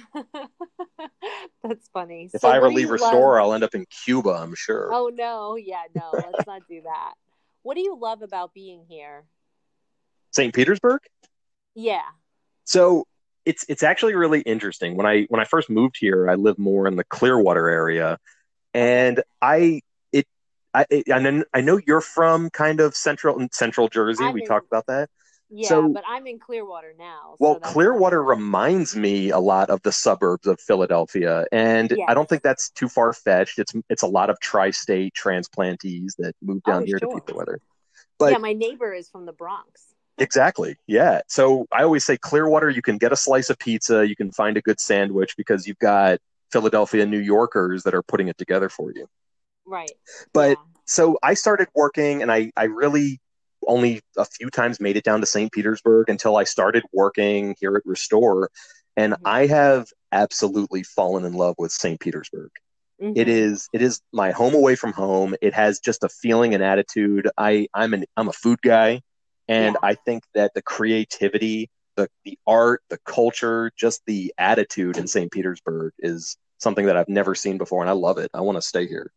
funny. 1.93 2.31
If 2.33 2.41
so 2.41 2.49
I 2.49 2.57
ever 2.57 2.71
leave 2.71 2.91
Restore, 2.91 3.35
love... 3.35 3.47
I'll 3.47 3.55
end 3.55 3.65
up 3.65 3.75
in 3.75 3.85
Cuba. 4.05 4.31
I'm 4.31 4.55
sure. 4.55 4.91
Oh 4.93 5.11
no, 5.13 5.57
yeah, 5.57 5.83
no, 5.93 6.09
let's 6.13 6.47
not 6.47 6.63
do 6.69 6.83
that. 6.83 7.15
What 7.63 7.75
do 7.75 7.81
you 7.81 7.99
love 8.01 8.23
about 8.23 8.55
being 8.55 8.85
here? 8.89 9.25
St. 10.33 10.55
Petersburg. 10.55 11.01
Yeah. 11.75 12.03
So 12.63 13.09
it's 13.45 13.65
it's 13.69 13.83
actually 13.83 14.15
really 14.15 14.43
interesting. 14.43 14.97
When 14.97 15.07
I 15.07 15.25
when 15.31 15.41
I 15.41 15.45
first 15.45 15.69
moved 15.69 15.97
here, 15.99 16.31
I 16.31 16.37
lived 16.37 16.61
more 16.61 16.87
in 16.87 16.95
the 16.95 17.05
Clearwater 17.05 17.69
area, 17.69 18.19
and 18.73 19.21
I 19.43 19.81
I, 20.77 21.19
know, 21.19 21.45
I 21.55 21.61
know 21.61 21.81
you're 21.87 22.01
from 22.01 22.51
kind 22.51 22.81
of 22.81 22.95
central 22.95 23.47
central 23.53 23.89
Jersey. 23.89 24.25
I'm 24.25 24.35
we 24.35 24.43
in, 24.43 24.47
talked 24.47 24.67
about 24.67 24.87
that. 24.87 25.09
Yeah, 25.49 25.69
so, 25.69 25.89
but 25.89 26.03
I'm 26.09 26.27
in 26.27 26.41
Clearwater 26.41 26.95
now. 26.99 27.37
Well, 27.39 27.61
Clearwater 27.61 28.23
reminds 28.23 28.97
me 28.97 29.31
a 29.31 29.39
lot 29.39 29.71
of 29.71 29.81
the 29.83 29.93
suburbs 29.93 30.47
of 30.47 30.61
Philadelphia, 30.61 31.47
and 31.53 31.93
yes. 31.97 32.07
I 32.09 32.15
don't 32.15 32.29
think 32.29 32.43
that's 32.43 32.71
too 32.71 32.89
far 32.89 33.13
fetched. 33.13 33.59
It's 33.61 33.73
it's 33.89 34.03
a 34.03 34.09
lot 34.09 34.29
of 34.29 34.41
tri-state 34.41 35.15
transplantees 35.15 36.17
that 36.19 36.35
move 36.43 36.63
down 36.65 36.83
oh, 36.83 36.87
here 36.87 36.99
sure. 36.99 37.15
to 37.15 37.21
Peterweather. 37.21 37.59
But 38.19 38.33
yeah, 38.33 38.39
my 38.39 38.55
neighbor 38.55 38.93
is 38.93 39.09
from 39.09 39.25
the 39.25 39.33
Bronx. 39.33 39.95
Exactly. 40.19 40.77
Yeah. 40.87 41.21
So 41.29 41.67
I 41.71 41.83
always 41.83 42.05
say 42.05 42.17
Clearwater, 42.17 42.71
you 42.71 42.83
can 42.83 42.99
get 42.99 43.13
a 43.13 43.17
slice 43.17 43.51
of 43.51 43.59
pizza, 43.59 44.07
you 44.07 44.17
can 44.17 44.33
find 44.33 44.57
a 44.57 44.63
good 44.63 44.81
sandwich 44.81 45.37
because 45.37 45.67
you've 45.67 45.79
got 45.79 46.21
Philadelphia 46.51 47.05
New 47.05 47.21
Yorkers 47.21 47.83
that 47.83 47.95
are 47.95 48.03
putting 48.03 48.29
it 48.29 48.39
together 48.39 48.69
for 48.69 48.93
you. 48.93 49.09
Right. 49.67 49.91
But 50.33 50.51
yeah. 50.59 50.81
so 50.85 51.19
I 51.23 51.35
started 51.35 51.69
working 51.75 52.23
and 52.23 52.31
I, 52.31 52.53
I 52.57 52.65
really 52.65 53.21
only 53.67 54.01
a 54.17 54.25
few 54.25 54.51
times 54.51 54.81
made 54.81 54.97
it 54.97 55.05
down 55.05 55.21
to 55.21 55.27
St. 55.27 55.51
Petersburg 55.51 56.09
until 56.09 56.37
I 56.37 56.45
started 56.45 56.85
working 56.93 57.57
here 57.59 57.77
at 57.77 57.83
Restore. 57.85 58.51
And 58.97 59.15
mm-hmm. 59.15 59.27
I 59.27 59.47
have 59.47 59.89
absolutely 60.13 60.83
fallen 60.83 61.25
in 61.25 61.35
love 61.35 61.57
with 61.59 61.73
St. 61.73 62.01
Petersburg. 62.01 62.51
Mm-hmm. 63.03 63.13
It 63.17 63.29
is 63.29 63.69
it 63.73 63.83
is 63.83 64.01
my 64.13 64.31
home 64.31 64.55
away 64.55 64.75
from 64.75 64.93
home. 64.93 65.35
It 65.43 65.53
has 65.53 65.81
just 65.81 66.03
a 66.03 66.09
feeling 66.09 66.55
and 66.55 66.63
attitude. 66.63 67.29
I 67.37 67.69
I'm 67.75 67.93
an 67.93 68.07
I'm 68.17 68.29
a 68.29 68.33
food 68.33 68.61
guy, 68.63 69.03
and 69.49 69.75
yeah. 69.75 69.89
I 69.89 69.95
think 69.95 70.25
that 70.35 70.55
the 70.55 70.63
creativity, 70.63 71.69
the 71.97 72.09
the 72.25 72.39
art, 72.47 72.83
the 72.89 72.99
culture, 73.05 73.71
just 73.77 74.01
the 74.07 74.33
attitude 74.39 74.97
in 74.97 75.07
St. 75.07 75.31
Petersburg 75.31 75.93
is 75.99 76.39
something 76.57 76.87
that 76.87 76.97
I've 76.97 77.09
never 77.11 77.35
seen 77.35 77.59
before, 77.59 77.83
and 77.83 77.91
I 77.91 77.93
love 77.93 78.17
it. 78.17 78.31
I 78.33 78.41
want 78.41 78.57
to 78.57 78.63
stay 78.63 78.87
here. 78.87 79.13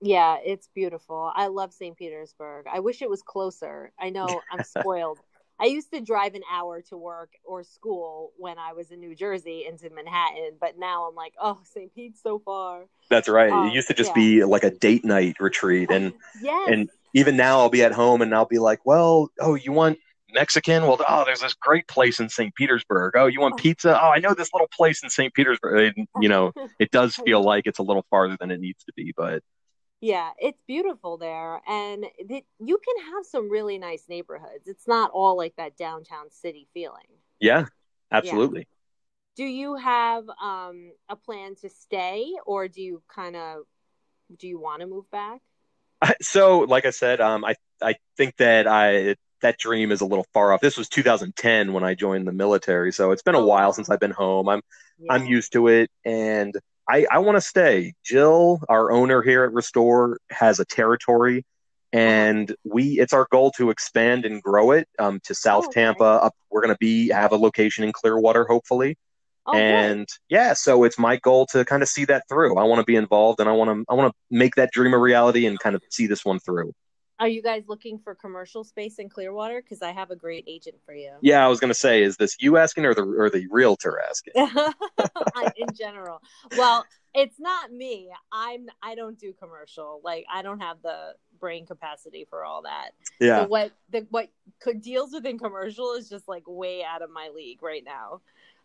Yeah, 0.00 0.38
it's 0.44 0.68
beautiful. 0.74 1.30
I 1.34 1.48
love 1.48 1.72
St. 1.72 1.96
Petersburg. 1.96 2.66
I 2.72 2.80
wish 2.80 3.02
it 3.02 3.10
was 3.10 3.22
closer. 3.22 3.92
I 3.98 4.10
know 4.10 4.26
I'm 4.52 4.64
spoiled. 4.64 5.18
I 5.60 5.66
used 5.66 5.92
to 5.92 6.00
drive 6.00 6.34
an 6.34 6.42
hour 6.50 6.80
to 6.88 6.96
work 6.96 7.32
or 7.44 7.62
school 7.62 8.32
when 8.38 8.58
I 8.58 8.72
was 8.72 8.90
in 8.90 8.98
New 8.98 9.14
Jersey 9.14 9.66
into 9.68 9.90
Manhattan, 9.90 10.52
but 10.58 10.78
now 10.78 11.06
I'm 11.06 11.14
like, 11.14 11.34
oh, 11.38 11.60
St. 11.64 11.94
Pete's 11.94 12.22
so 12.22 12.38
far. 12.38 12.86
That's 13.10 13.28
right. 13.28 13.52
Um, 13.52 13.68
it 13.68 13.74
used 13.74 13.88
to 13.88 13.94
just 13.94 14.10
yeah. 14.10 14.14
be 14.14 14.44
like 14.44 14.64
a 14.64 14.70
date 14.70 15.04
night 15.04 15.36
retreat, 15.38 15.90
and 15.92 16.14
yes. 16.40 16.68
and 16.72 16.88
even 17.12 17.36
now 17.36 17.58
I'll 17.58 17.68
be 17.68 17.82
at 17.82 17.92
home 17.92 18.22
and 18.22 18.34
I'll 18.34 18.46
be 18.46 18.58
like, 18.58 18.80
well, 18.86 19.28
oh, 19.38 19.54
you 19.54 19.72
want 19.72 19.98
Mexican? 20.32 20.84
Well, 20.84 20.98
oh, 21.06 21.24
there's 21.26 21.40
this 21.40 21.54
great 21.54 21.86
place 21.88 22.20
in 22.20 22.30
St. 22.30 22.54
Petersburg. 22.54 23.14
Oh, 23.16 23.26
you 23.26 23.40
want 23.40 23.54
oh. 23.54 23.56
pizza? 23.58 24.00
Oh, 24.00 24.08
I 24.08 24.18
know 24.18 24.32
this 24.32 24.50
little 24.54 24.68
place 24.68 25.02
in 25.02 25.10
St. 25.10 25.34
Petersburg. 25.34 25.94
you 26.20 26.28
know, 26.28 26.52
it 26.78 26.90
does 26.90 27.16
feel 27.16 27.42
like 27.42 27.66
it's 27.66 27.78
a 27.78 27.82
little 27.82 28.06
farther 28.08 28.36
than 28.40 28.50
it 28.50 28.60
needs 28.60 28.82
to 28.84 28.92
be, 28.96 29.12
but 29.14 29.42
yeah, 30.00 30.30
it's 30.38 30.60
beautiful 30.66 31.18
there, 31.18 31.60
and 31.68 32.06
th- 32.26 32.44
you 32.58 32.78
can 32.78 33.12
have 33.12 33.26
some 33.26 33.50
really 33.50 33.78
nice 33.78 34.04
neighborhoods. 34.08 34.66
It's 34.66 34.88
not 34.88 35.10
all 35.12 35.36
like 35.36 35.54
that 35.56 35.76
downtown 35.76 36.30
city 36.30 36.68
feeling. 36.72 37.18
Yeah, 37.38 37.66
absolutely. 38.10 38.60
Yeah. 38.60 38.64
Do 39.36 39.44
you 39.44 39.76
have 39.76 40.24
um, 40.42 40.92
a 41.08 41.16
plan 41.16 41.54
to 41.56 41.68
stay, 41.68 42.32
or 42.46 42.66
do 42.66 42.80
you 42.80 43.02
kind 43.14 43.36
of 43.36 43.64
do 44.38 44.48
you 44.48 44.58
want 44.58 44.80
to 44.80 44.86
move 44.86 45.10
back? 45.10 45.40
So, 46.22 46.60
like 46.60 46.86
I 46.86 46.90
said, 46.90 47.20
um, 47.20 47.44
I 47.44 47.56
I 47.82 47.96
think 48.16 48.36
that 48.38 48.66
I 48.66 49.16
that 49.42 49.58
dream 49.58 49.92
is 49.92 50.00
a 50.00 50.06
little 50.06 50.26
far 50.32 50.52
off. 50.52 50.60
This 50.60 50.78
was 50.78 50.88
2010 50.88 51.72
when 51.72 51.84
I 51.84 51.94
joined 51.94 52.26
the 52.26 52.32
military, 52.32 52.92
so 52.92 53.10
it's 53.10 53.22
been 53.22 53.34
a 53.34 53.40
oh, 53.40 53.46
while 53.46 53.72
since 53.74 53.90
I've 53.90 54.00
been 54.00 54.10
home. 54.10 54.48
I'm 54.48 54.62
yeah. 54.98 55.12
I'm 55.12 55.26
used 55.26 55.52
to 55.52 55.68
it, 55.68 55.90
and 56.04 56.54
I, 56.88 57.06
I 57.10 57.18
want 57.18 57.36
to 57.36 57.40
stay. 57.40 57.94
Jill, 58.04 58.60
our 58.68 58.90
owner 58.90 59.22
here 59.22 59.44
at 59.44 59.52
Restore, 59.52 60.18
has 60.30 60.60
a 60.60 60.64
territory, 60.64 61.44
and 61.92 62.54
we 62.64 63.00
it's 63.00 63.12
our 63.12 63.26
goal 63.30 63.52
to 63.52 63.70
expand 63.70 64.24
and 64.24 64.42
grow 64.42 64.72
it 64.72 64.88
um, 64.98 65.20
to 65.24 65.34
South 65.34 65.66
oh. 65.68 65.72
Tampa. 65.72 66.04
Up, 66.04 66.34
we're 66.50 66.62
going 66.62 66.74
to 66.74 66.78
be 66.78 67.08
have 67.08 67.32
a 67.32 67.36
location 67.36 67.84
in 67.84 67.92
Clearwater, 67.92 68.44
hopefully. 68.44 68.96
Oh, 69.46 69.54
and 69.54 70.08
yeah, 70.28 70.52
so 70.52 70.84
it's 70.84 70.98
my 70.98 71.16
goal 71.16 71.46
to 71.46 71.64
kind 71.64 71.82
of 71.82 71.88
see 71.88 72.04
that 72.06 72.24
through. 72.28 72.58
I 72.58 72.64
want 72.64 72.80
to 72.80 72.84
be 72.84 72.96
involved, 72.96 73.40
and 73.40 73.48
I 73.48 73.52
want 73.52 73.70
to 73.70 73.84
I 73.88 73.94
want 73.94 74.12
to 74.12 74.36
make 74.36 74.56
that 74.56 74.70
dream 74.72 74.92
a 74.92 74.98
reality 74.98 75.46
and 75.46 75.58
kind 75.58 75.74
of 75.74 75.82
see 75.90 76.06
this 76.06 76.24
one 76.24 76.38
through. 76.40 76.72
Are 77.20 77.28
you 77.28 77.42
guys 77.42 77.64
looking 77.68 77.98
for 77.98 78.14
commercial 78.14 78.64
space 78.64 78.98
in 78.98 79.10
Clearwater? 79.10 79.60
Because 79.60 79.82
I 79.82 79.92
have 79.92 80.10
a 80.10 80.16
great 80.16 80.44
agent 80.48 80.76
for 80.86 80.94
you. 80.94 81.12
Yeah, 81.20 81.44
I 81.44 81.48
was 81.48 81.60
going 81.60 81.68
to 81.68 81.78
say, 81.78 82.02
is 82.02 82.16
this 82.16 82.34
you 82.40 82.56
asking 82.56 82.86
or 82.86 82.94
the 82.94 83.02
or 83.02 83.28
the 83.28 83.46
realtor 83.50 84.00
asking? 84.08 84.32
in 85.56 85.74
general, 85.78 86.22
well, 86.56 86.86
it's 87.14 87.38
not 87.38 87.70
me. 87.72 88.10
I'm 88.32 88.68
I 88.82 88.94
don't 88.94 89.18
do 89.18 89.34
commercial. 89.34 90.00
Like 90.02 90.24
I 90.32 90.40
don't 90.40 90.60
have 90.60 90.78
the 90.82 91.12
brain 91.38 91.66
capacity 91.66 92.26
for 92.28 92.42
all 92.42 92.62
that. 92.62 92.92
Yeah. 93.20 93.42
So 93.42 93.48
what 93.48 93.72
the 93.90 94.06
what 94.10 94.30
could 94.60 94.80
deals 94.80 95.12
within 95.12 95.38
commercial 95.38 95.94
is 95.94 96.08
just 96.08 96.26
like 96.26 96.44
way 96.46 96.82
out 96.84 97.02
of 97.02 97.10
my 97.10 97.28
league 97.34 97.62
right 97.62 97.84
now. 97.84 98.22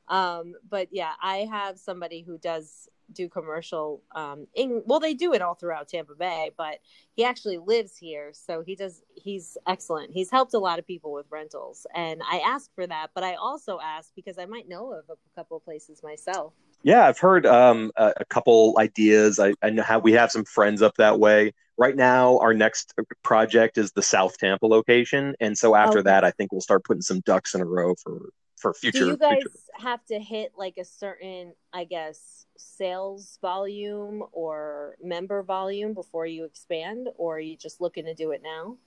Um, 0.07 0.53
but 0.69 0.89
yeah, 0.91 1.11
I 1.21 1.47
have 1.51 1.79
somebody 1.79 2.21
who 2.21 2.37
does 2.37 2.87
do 3.13 3.29
commercial 3.29 4.01
um 4.15 4.47
in 4.55 4.81
well 4.85 4.99
they 4.99 5.13
do 5.13 5.33
it 5.33 5.41
all 5.41 5.55
throughout 5.55 5.87
Tampa 5.87 6.15
Bay 6.15 6.51
but 6.57 6.79
he 7.13 7.23
actually 7.23 7.57
lives 7.57 7.97
here 7.97 8.31
so 8.33 8.61
he 8.61 8.75
does 8.75 9.01
he's 9.15 9.57
excellent. 9.67 10.11
He's 10.11 10.29
helped 10.29 10.53
a 10.53 10.59
lot 10.59 10.79
of 10.79 10.87
people 10.87 11.11
with 11.13 11.25
rentals 11.29 11.85
and 11.95 12.21
I 12.29 12.39
asked 12.39 12.71
for 12.75 12.85
that 12.87 13.11
but 13.13 13.23
I 13.23 13.35
also 13.35 13.79
asked 13.83 14.13
because 14.15 14.37
I 14.37 14.45
might 14.45 14.67
know 14.67 14.93
of 14.93 15.05
a 15.09 15.15
couple 15.35 15.57
of 15.57 15.63
places 15.63 16.01
myself. 16.03 16.53
Yeah 16.83 17.07
I've 17.07 17.19
heard 17.19 17.45
um 17.45 17.91
a, 17.95 18.13
a 18.17 18.25
couple 18.25 18.75
ideas. 18.79 19.39
I, 19.39 19.53
I 19.61 19.69
know 19.69 19.83
how 19.83 19.99
we 19.99 20.13
have 20.13 20.31
some 20.31 20.45
friends 20.45 20.81
up 20.81 20.95
that 20.97 21.19
way. 21.19 21.53
Right 21.77 21.95
now 21.95 22.39
our 22.39 22.53
next 22.53 22.93
project 23.23 23.77
is 23.77 23.91
the 23.91 24.03
South 24.03 24.37
Tampa 24.37 24.67
location 24.67 25.35
and 25.39 25.57
so 25.57 25.75
after 25.75 25.99
okay. 25.99 26.05
that 26.05 26.23
I 26.23 26.31
think 26.31 26.51
we'll 26.51 26.61
start 26.61 26.83
putting 26.83 27.01
some 27.01 27.21
ducks 27.21 27.53
in 27.53 27.61
a 27.61 27.65
row 27.65 27.95
for 27.95 28.29
for 28.65 28.73
future 28.73 28.99
do 28.99 29.05
you 29.11 29.17
guys 29.17 29.37
future. 29.41 29.51
have 29.77 30.03
to 30.05 30.19
hit 30.19 30.51
like 30.57 30.77
a 30.77 30.85
certain 30.85 31.53
I 31.71 31.83
guess 31.83 32.45
sales 32.57 33.37
volume 33.41 34.23
or 34.31 34.95
member 35.03 35.43
volume 35.43 35.93
before 35.93 36.25
you 36.25 36.45
expand, 36.45 37.09
or 37.17 37.37
are 37.37 37.39
you 37.39 37.57
just 37.57 37.81
looking 37.81 38.05
to 38.05 38.13
do 38.13 38.31
it 38.31 38.41
now? 38.43 38.77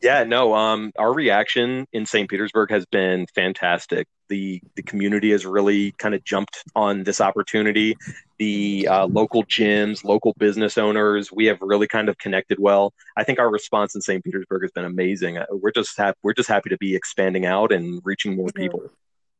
Yeah, 0.00 0.22
no, 0.22 0.54
um, 0.54 0.92
our 0.96 1.12
reaction 1.12 1.86
in 1.92 2.06
St. 2.06 2.30
Petersburg 2.30 2.70
has 2.70 2.86
been 2.86 3.26
fantastic. 3.34 4.06
The 4.28 4.62
the 4.76 4.82
community 4.82 5.30
has 5.32 5.46
really 5.46 5.92
kind 5.92 6.14
of 6.14 6.22
jumped 6.22 6.62
on 6.76 7.02
this 7.02 7.20
opportunity. 7.20 7.96
The 8.38 8.86
uh, 8.88 9.06
local 9.06 9.44
gyms, 9.44 10.04
local 10.04 10.34
business 10.38 10.78
owners, 10.78 11.32
we 11.32 11.46
have 11.46 11.58
really 11.60 11.88
kind 11.88 12.08
of 12.08 12.18
connected 12.18 12.58
well. 12.60 12.92
I 13.16 13.24
think 13.24 13.38
our 13.38 13.50
response 13.50 13.94
in 13.94 14.00
St. 14.00 14.22
Petersburg 14.22 14.62
has 14.62 14.70
been 14.70 14.84
amazing. 14.84 15.38
Uh, 15.38 15.46
we're 15.50 15.72
just 15.72 15.96
happy, 15.96 16.18
we're 16.22 16.34
just 16.34 16.48
happy 16.48 16.70
to 16.70 16.78
be 16.78 16.94
expanding 16.94 17.46
out 17.46 17.72
and 17.72 18.00
reaching 18.04 18.36
more 18.36 18.48
mm-hmm. 18.48 18.62
people. 18.62 18.90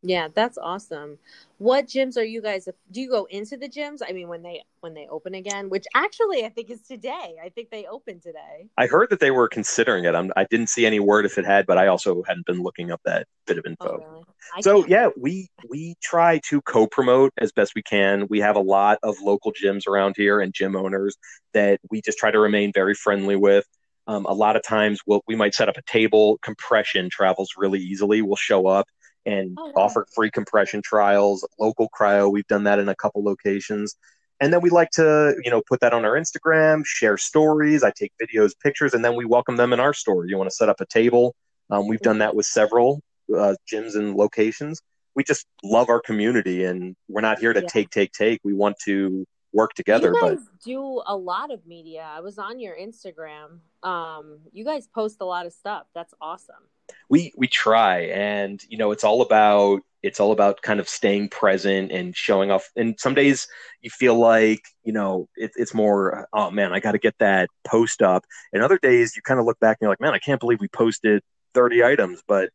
Yeah, 0.03 0.29
that's 0.33 0.59
awesome. 0.59 1.19
What 1.59 1.87
gyms 1.87 2.17
are 2.17 2.25
you 2.25 2.41
guys? 2.41 2.69
Do 2.93 3.01
you 3.01 3.11
go 3.11 3.25
into 3.25 3.57
the 3.57 3.69
gyms? 3.69 3.99
I 4.09 4.13
mean, 4.13 4.29
when 4.29 4.43
they 4.43 4.63
when 4.79 4.95
they 4.95 5.09
open 5.09 5.35
again, 5.35 5.69
which 5.71 5.87
actually 5.93 6.45
I 6.45 6.51
think 6.51 6.71
is 6.71 6.83
today. 6.83 7.35
I 7.43 7.49
think 7.49 7.71
they 7.71 7.85
open 7.87 8.21
today. 8.21 8.69
I 8.77 8.87
heard 8.87 9.11
that 9.11 9.19
they 9.19 9.33
were 9.33 9.49
considering 9.49 10.05
it. 10.05 10.15
I'm, 10.15 10.31
I 10.37 10.47
did 10.49 10.61
not 10.61 10.69
see 10.69 10.87
any 10.87 11.01
word 11.01 11.27
if 11.27 11.37
it 11.37 11.45
had, 11.45 11.67
but 11.67 11.79
I 11.79 11.89
also 11.89 12.23
hadn't 12.23 12.47
been 12.47 12.63
looking 12.63 12.93
up 12.93 13.01
that 13.07 13.27
bit 13.45 13.59
of 13.59 13.65
oh, 13.67 13.71
info. 13.71 14.05
Oh, 14.05 14.25
really? 14.55 14.63
So 14.63 14.87
yeah, 14.87 15.09
we 15.17 15.49
we 15.69 15.97
try 16.01 16.39
to 16.49 16.63
co-promote 16.63 17.33
as 17.39 17.51
best 17.51 17.75
we 17.75 17.83
can. 17.83 18.29
We 18.31 18.39
have 18.39 18.55
a 18.55 18.61
lot 18.61 18.99
of 19.03 19.17
local 19.21 19.53
gyms 19.53 19.89
around 19.89 20.15
here 20.17 20.41
and 20.41 20.55
gym 20.55 20.77
owners 20.77 21.17
that 21.55 21.81
we 21.91 22.03
just 22.03 22.19
try 22.19 22.31
to 22.31 22.39
remain 22.39 22.71
very 22.73 22.95
friendly 22.95 23.35
with. 23.35 23.65
Um, 24.07 24.25
a 24.27 24.33
lot 24.33 24.57
of 24.57 24.63
times, 24.63 25.01
we'll, 25.07 25.23
we 25.27 25.37
might 25.37 25.55
set 25.55 25.69
up 25.69 25.77
a 25.77 25.83
table. 25.83 26.39
Compression 26.41 27.11
travels 27.11 27.51
really 27.59 27.81
easily. 27.81 28.23
We'll 28.23 28.37
show 28.37 28.67
up 28.67 28.87
and 29.27 29.57
oh, 29.59 29.67
wow. 29.67 29.85
offered 29.85 30.07
free 30.15 30.31
compression 30.31 30.83
trials, 30.83 31.47
local 31.59 31.89
cryo. 31.99 32.31
We've 32.31 32.47
done 32.47 32.65
that 32.65 32.79
in 32.79 32.89
a 32.89 32.95
couple 32.95 33.23
locations. 33.23 33.97
And 34.41 34.53
then 34.53 34.61
we 34.61 34.71
like 34.71 34.91
to, 34.93 35.35
you 35.43 35.51
know, 35.51 35.63
put 35.69 35.81
that 35.81 35.93
on 35.93 36.05
our 36.05 36.13
Instagram, 36.13 36.87
share 36.87 37.17
stories. 37.17 37.83
I 37.83 37.91
take 37.91 38.13
videos, 38.23 38.53
pictures, 38.63 38.95
and 38.95 39.05
then 39.05 39.17
we 39.17 39.25
welcome 39.25 39.57
them 39.57 39.73
in 39.73 39.81
our 39.81 39.93
store. 39.93 40.27
You 40.27 40.39
want 40.39 40.49
to 40.49 40.55
set 40.55 40.69
up 40.69 40.81
a 40.81 40.87
table? 40.87 41.35
Um, 41.71 41.89
we've 41.89 42.01
done 42.01 42.19
that 42.19 42.35
with 42.37 42.47
several 42.47 43.03
uh, 43.37 43.55
gyms 43.71 43.97
and 43.97 44.15
locations. 44.15 44.81
We 45.17 45.25
just 45.25 45.47
love 45.65 45.89
our 45.89 46.01
community, 46.01 46.65
and 46.65 46.95
we're 47.09 47.21
not 47.21 47.41
here 47.41 47.53
to 47.53 47.61
yeah. 47.61 47.67
take, 47.67 47.91
take, 47.91 48.13
take. 48.13 48.41
We 48.45 48.55
want 48.55 48.77
to 48.85 49.27
work 49.53 49.75
together. 49.75 50.13
You 50.15 50.21
guys 50.21 50.39
but 50.39 50.63
do 50.65 51.03
a 51.05 51.17
lot 51.17 51.53
of 51.53 51.67
media. 51.67 52.09
I 52.09 52.21
was 52.21 52.39
on 52.39 52.61
your 52.61 52.77
Instagram. 52.77 53.59
Um, 53.83 54.39
you 54.53 54.65
guys 54.65 54.87
post 54.87 55.17
a 55.21 55.25
lot 55.25 55.47
of 55.47 55.53
stuff. 55.53 55.87
That's 55.95 56.15
awesome 56.21 56.69
we 57.09 57.33
we 57.37 57.47
try 57.47 58.01
and 58.07 58.63
you 58.69 58.79
know 58.79 58.93
it's 58.93 59.05
all 59.05 59.23
about 59.23 59.81
it's 60.03 60.21
all 60.21 60.31
about 60.31 60.63
kind 60.63 60.79
of 60.79 60.89
staying 60.89 61.29
present 61.29 61.91
and 61.91 62.17
showing 62.17 62.53
off. 62.53 62.71
And 62.77 62.99
some 63.01 63.15
days 63.15 63.49
you 63.83 63.91
feel 63.91 64.15
like 64.15 64.63
you 64.85 64.93
know 64.93 65.29
it, 65.37 65.51
it's 65.57 65.75
more 65.75 66.29
oh 66.33 66.51
man 66.51 66.73
i 66.73 66.81
got 66.81 66.93
to 66.93 66.99
get 66.99 67.15
that 67.19 67.49
post 67.67 68.03
up. 68.03 68.25
And 68.53 68.63
other 68.63 68.79
days 68.79 69.17
you 69.17 69.23
kind 69.23 69.41
of 69.41 69.47
look 69.47 69.59
back 69.61 69.79
and 69.81 69.87
you're 69.87 69.93
like 69.93 70.01
man 70.01 70.15
i 70.15 70.19
can't 70.19 70.41
believe 70.41 70.61
we 70.61 70.69
posted 70.69 71.23
30 71.55 71.85
items. 71.85 72.23
But 72.27 72.51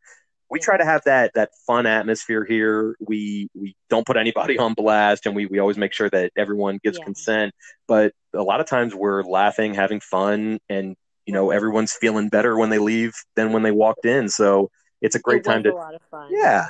we 0.50 0.60
try 0.60 0.78
to 0.78 0.86
have 0.86 1.04
that 1.06 1.32
that 1.34 1.50
fun 1.66 1.86
atmosphere 1.86 2.46
here. 2.46 2.96
We 3.00 3.50
we 3.54 3.76
don't 3.90 4.06
put 4.06 4.18
anybody 4.18 4.58
on 4.60 4.74
blast 4.74 5.26
and 5.26 5.36
we, 5.36 5.46
we 5.48 5.60
always 5.60 5.78
make 5.78 5.94
sure 5.94 6.10
that 6.10 6.32
everyone 6.38 6.80
gives 6.84 7.00
yeah. 7.00 7.06
consent. 7.06 7.54
But 7.88 8.14
a 8.34 8.44
lot 8.44 8.62
of 8.62 8.68
times 8.68 8.94
we're 8.94 9.24
laughing 9.24 9.74
having 9.74 10.00
fun 10.00 10.60
and 10.70 10.96
you 11.26 11.34
know 11.34 11.52
everyone's 11.52 11.94
feeling 11.94 12.30
better 12.30 12.58
when 12.58 12.70
they 12.70 12.80
leave 12.80 13.14
than 13.36 13.54
when 13.54 13.64
they 13.64 13.72
walked 13.72 14.06
in. 14.06 14.30
So 14.30 14.70
it's 15.02 15.16
a 15.16 15.20
great 15.20 15.40
it 15.40 15.44
time 15.44 15.64
to 15.64 15.74
a 15.74 15.76
lot 15.76 15.96
of 15.96 16.02
fun 16.10 16.30
yeah. 16.32 16.68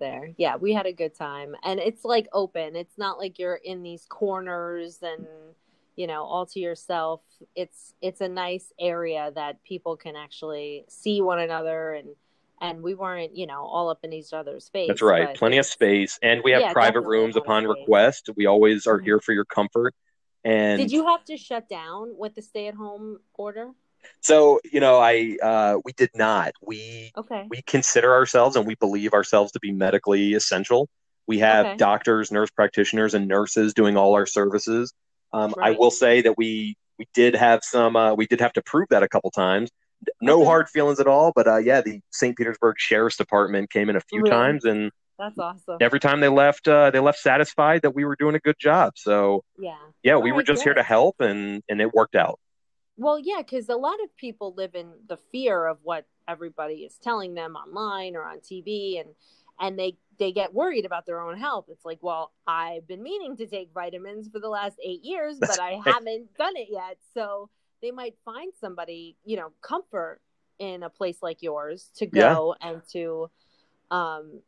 there. 0.00 0.32
Yeah 0.36 0.56
we 0.56 0.72
had 0.72 0.86
a 0.86 0.92
good 0.92 1.14
time. 1.14 1.54
And 1.62 1.78
it's 1.78 2.04
like 2.04 2.28
open. 2.32 2.76
It's 2.76 2.98
not 2.98 3.18
like 3.18 3.38
you're 3.38 3.60
in 3.62 3.82
these 3.82 4.06
corners 4.08 4.98
and 5.02 5.26
you 5.94 6.06
know 6.06 6.24
all 6.24 6.46
to 6.46 6.60
yourself. 6.60 7.20
It's 7.54 7.94
it's 8.00 8.20
a 8.20 8.28
nice 8.28 8.72
area 8.80 9.30
that 9.34 9.62
people 9.64 9.96
can 9.96 10.16
actually 10.16 10.84
see 10.88 11.20
one 11.20 11.38
another 11.38 11.92
and 11.92 12.08
and 12.60 12.82
we 12.82 12.94
weren't 12.94 13.36
you 13.36 13.46
know 13.46 13.62
all 13.62 13.90
up 13.90 14.00
in 14.02 14.12
each 14.12 14.32
other's 14.32 14.68
face 14.70 14.88
that's 14.88 15.02
right. 15.02 15.36
plenty 15.36 15.58
of 15.58 15.66
space. 15.66 16.18
And 16.22 16.42
we 16.42 16.52
have 16.52 16.62
yeah, 16.62 16.72
private 16.72 17.02
rooms 17.02 17.36
upon 17.36 17.64
request. 17.64 18.30
We 18.36 18.46
always 18.46 18.86
are 18.86 18.96
mm-hmm. 18.96 19.04
here 19.04 19.20
for 19.20 19.32
your 19.32 19.44
comfort. 19.44 19.94
And 20.44 20.78
did 20.78 20.92
you 20.92 21.06
have 21.06 21.24
to 21.24 21.36
shut 21.36 21.68
down 21.68 22.14
with 22.16 22.34
the 22.34 22.42
stay 22.42 22.68
at 22.68 22.74
home 22.74 23.18
order 23.34 23.70
so 24.20 24.60
you 24.64 24.80
know, 24.80 24.98
I 24.98 25.36
uh, 25.42 25.78
we 25.84 25.92
did 25.92 26.10
not. 26.14 26.52
We 26.62 27.12
okay. 27.16 27.46
we 27.48 27.62
consider 27.62 28.12
ourselves 28.12 28.56
and 28.56 28.66
we 28.66 28.74
believe 28.76 29.12
ourselves 29.12 29.52
to 29.52 29.60
be 29.60 29.72
medically 29.72 30.34
essential. 30.34 30.88
We 31.26 31.40
have 31.40 31.66
okay. 31.66 31.76
doctors, 31.76 32.30
nurse 32.30 32.50
practitioners, 32.50 33.14
and 33.14 33.26
nurses 33.26 33.74
doing 33.74 33.96
all 33.96 34.14
our 34.14 34.26
services. 34.26 34.92
Um, 35.32 35.54
right. 35.56 35.74
I 35.74 35.78
will 35.78 35.90
say 35.90 36.22
that 36.22 36.36
we 36.36 36.76
we 36.98 37.06
did 37.14 37.34
have 37.34 37.60
some. 37.62 37.96
Uh, 37.96 38.14
we 38.14 38.26
did 38.26 38.40
have 38.40 38.52
to 38.54 38.62
prove 38.62 38.86
that 38.90 39.02
a 39.02 39.08
couple 39.08 39.30
times. 39.30 39.70
No 40.20 40.36
okay. 40.36 40.44
hard 40.44 40.68
feelings 40.68 41.00
at 41.00 41.06
all, 41.06 41.32
but 41.34 41.48
uh, 41.48 41.56
yeah, 41.56 41.80
the 41.80 42.00
St. 42.10 42.36
Petersburg 42.36 42.76
Sheriff's 42.78 43.16
Department 43.16 43.70
came 43.70 43.88
in 43.88 43.96
a 43.96 44.00
few 44.00 44.20
really? 44.20 44.30
times, 44.30 44.64
and 44.64 44.90
that's 45.18 45.38
awesome. 45.38 45.78
Every 45.80 46.00
time 46.00 46.20
they 46.20 46.28
left, 46.28 46.68
uh, 46.68 46.90
they 46.90 47.00
left 47.00 47.18
satisfied 47.18 47.82
that 47.82 47.94
we 47.94 48.04
were 48.04 48.16
doing 48.16 48.34
a 48.34 48.38
good 48.38 48.56
job. 48.58 48.92
So 48.96 49.42
yeah, 49.58 49.76
yeah, 50.02 50.16
we 50.16 50.32
were 50.32 50.42
just 50.42 50.60
good. 50.60 50.70
here 50.70 50.74
to 50.74 50.82
help, 50.82 51.16
and 51.20 51.62
and 51.68 51.80
it 51.80 51.92
worked 51.92 52.14
out. 52.14 52.38
Well, 52.96 53.18
yeah, 53.18 53.38
because 53.38 53.68
a 53.68 53.76
lot 53.76 54.02
of 54.02 54.16
people 54.16 54.54
live 54.56 54.74
in 54.74 54.92
the 55.08 55.18
fear 55.30 55.66
of 55.66 55.78
what 55.82 56.06
everybody 56.28 56.76
is 56.76 56.98
telling 57.02 57.34
them 57.34 57.54
online 57.54 58.16
or 58.16 58.24
on 58.24 58.38
TV, 58.38 59.00
and 59.00 59.10
and 59.60 59.78
they 59.78 59.96
they 60.18 60.32
get 60.32 60.54
worried 60.54 60.86
about 60.86 61.06
their 61.06 61.20
own 61.20 61.38
health. 61.38 61.66
It's 61.68 61.84
like, 61.84 61.98
well, 62.00 62.32
I've 62.46 62.86
been 62.88 63.02
meaning 63.02 63.36
to 63.36 63.46
take 63.46 63.70
vitamins 63.74 64.28
for 64.28 64.40
the 64.40 64.48
last 64.48 64.76
eight 64.82 65.04
years, 65.04 65.36
but 65.38 65.60
I 65.60 65.80
haven't 65.84 66.34
done 66.36 66.56
it 66.56 66.68
yet. 66.70 66.96
So 67.12 67.50
they 67.82 67.90
might 67.90 68.14
find 68.24 68.52
somebody, 68.58 69.16
you 69.24 69.36
know, 69.36 69.52
comfort 69.60 70.20
in 70.58 70.82
a 70.82 70.90
place 70.90 71.18
like 71.22 71.42
yours 71.42 71.90
to 71.96 72.06
go 72.06 72.56
yeah. 72.60 72.68
and 72.68 72.82
to 72.92 73.30
um, 73.90 74.40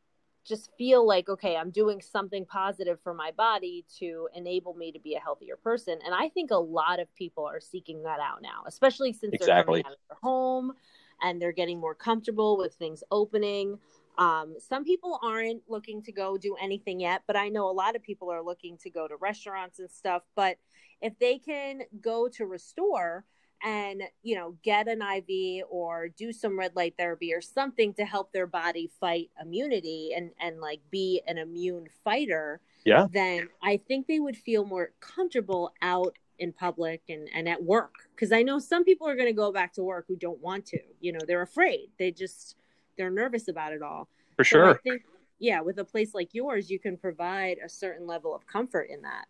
just 0.48 0.70
feel 0.78 1.06
like 1.06 1.28
okay 1.28 1.56
i'm 1.56 1.70
doing 1.70 2.00
something 2.00 2.44
positive 2.46 2.98
for 3.02 3.12
my 3.12 3.30
body 3.32 3.84
to 3.98 4.28
enable 4.34 4.74
me 4.74 4.90
to 4.90 4.98
be 4.98 5.14
a 5.14 5.20
healthier 5.20 5.56
person. 5.56 5.98
And 6.04 6.14
i 6.14 6.28
think 6.28 6.50
a 6.50 6.56
lot 6.56 7.00
of 7.00 7.14
people 7.14 7.44
are 7.44 7.60
seeking 7.60 8.02
that 8.04 8.20
out 8.20 8.42
now 8.42 8.62
especially 8.66 9.12
since 9.12 9.34
exactly. 9.34 9.82
they're 9.82 9.82
coming 9.82 9.86
out 9.86 9.92
of 9.92 9.98
their 10.08 10.30
home 10.30 10.72
and 11.20 11.42
they're 11.42 11.52
getting 11.52 11.80
more 11.80 11.94
comfortable 11.96 12.56
with 12.56 12.74
things 12.74 13.02
opening. 13.10 13.78
Um, 14.18 14.54
some 14.58 14.84
people 14.84 15.18
aren't 15.22 15.62
looking 15.68 16.02
to 16.02 16.12
go 16.12 16.36
do 16.36 16.56
anything 16.60 17.00
yet 17.00 17.22
but 17.26 17.36
i 17.36 17.48
know 17.48 17.70
a 17.70 17.72
lot 17.72 17.94
of 17.94 18.02
people 18.02 18.30
are 18.30 18.42
looking 18.42 18.78
to 18.78 18.90
go 18.90 19.06
to 19.06 19.16
restaurants 19.16 19.78
and 19.78 19.90
stuff. 19.90 20.22
But 20.34 20.56
if 21.00 21.18
they 21.18 21.38
can 21.38 21.82
go 22.00 22.28
to 22.28 22.46
restore 22.46 23.24
and 23.62 24.02
you 24.22 24.36
know 24.36 24.54
get 24.62 24.88
an 24.88 25.02
iv 25.02 25.64
or 25.70 26.08
do 26.08 26.32
some 26.32 26.58
red 26.58 26.74
light 26.76 26.94
therapy 26.98 27.32
or 27.34 27.40
something 27.40 27.92
to 27.94 28.04
help 28.04 28.32
their 28.32 28.46
body 28.46 28.90
fight 29.00 29.30
immunity 29.40 30.12
and 30.16 30.30
and 30.40 30.60
like 30.60 30.80
be 30.90 31.20
an 31.26 31.38
immune 31.38 31.86
fighter 32.04 32.60
yeah. 32.84 33.06
then 33.12 33.48
i 33.62 33.76
think 33.76 34.06
they 34.06 34.20
would 34.20 34.36
feel 34.36 34.64
more 34.64 34.90
comfortable 35.00 35.72
out 35.82 36.16
in 36.38 36.52
public 36.52 37.02
and 37.08 37.28
and 37.34 37.48
at 37.48 37.62
work. 37.62 37.94
Because 38.14 38.32
i 38.32 38.42
know 38.42 38.58
some 38.58 38.84
people 38.84 39.08
are 39.08 39.16
going 39.16 39.28
to 39.28 39.32
go 39.34 39.52
back 39.52 39.72
to 39.74 39.82
work 39.82 40.06
who 40.08 40.16
don't 40.16 40.40
want 40.40 40.66
to. 40.66 40.78
You 41.00 41.12
know 41.12 41.20
they're 41.26 41.42
afraid. 41.42 41.90
They 41.98 42.10
just 42.10 42.56
they're 42.96 43.10
nervous 43.10 43.48
about 43.48 43.72
it 43.72 43.82
all. 43.82 44.08
For 44.36 44.44
so 44.44 44.50
sure. 44.50 44.80
think, 44.82 45.02
yeah 45.38 45.60
with 45.60 45.78
a 45.78 45.84
place 45.84 46.14
like 46.14 46.34
yours 46.34 46.70
you 46.70 46.78
can 46.78 46.96
provide 46.96 47.58
a 47.64 47.68
certain 47.68 48.06
level 48.06 48.34
of 48.34 48.46
comfort 48.46 48.88
in 48.90 49.02
that. 49.02 49.26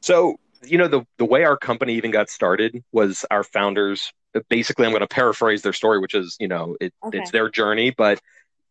So 0.00 0.38
you 0.64 0.78
know 0.78 0.88
the 0.88 1.04
the 1.18 1.24
way 1.24 1.44
our 1.44 1.56
company 1.56 1.94
even 1.94 2.10
got 2.10 2.28
started 2.28 2.82
was 2.92 3.24
our 3.30 3.44
founders 3.44 4.12
basically 4.48 4.86
i'm 4.86 4.92
going 4.92 5.00
to 5.00 5.06
paraphrase 5.06 5.62
their 5.62 5.72
story 5.72 5.98
which 5.98 6.14
is 6.14 6.36
you 6.40 6.48
know 6.48 6.76
it, 6.80 6.92
okay. 7.04 7.18
it's 7.18 7.30
their 7.30 7.48
journey 7.48 7.90
but 7.90 8.20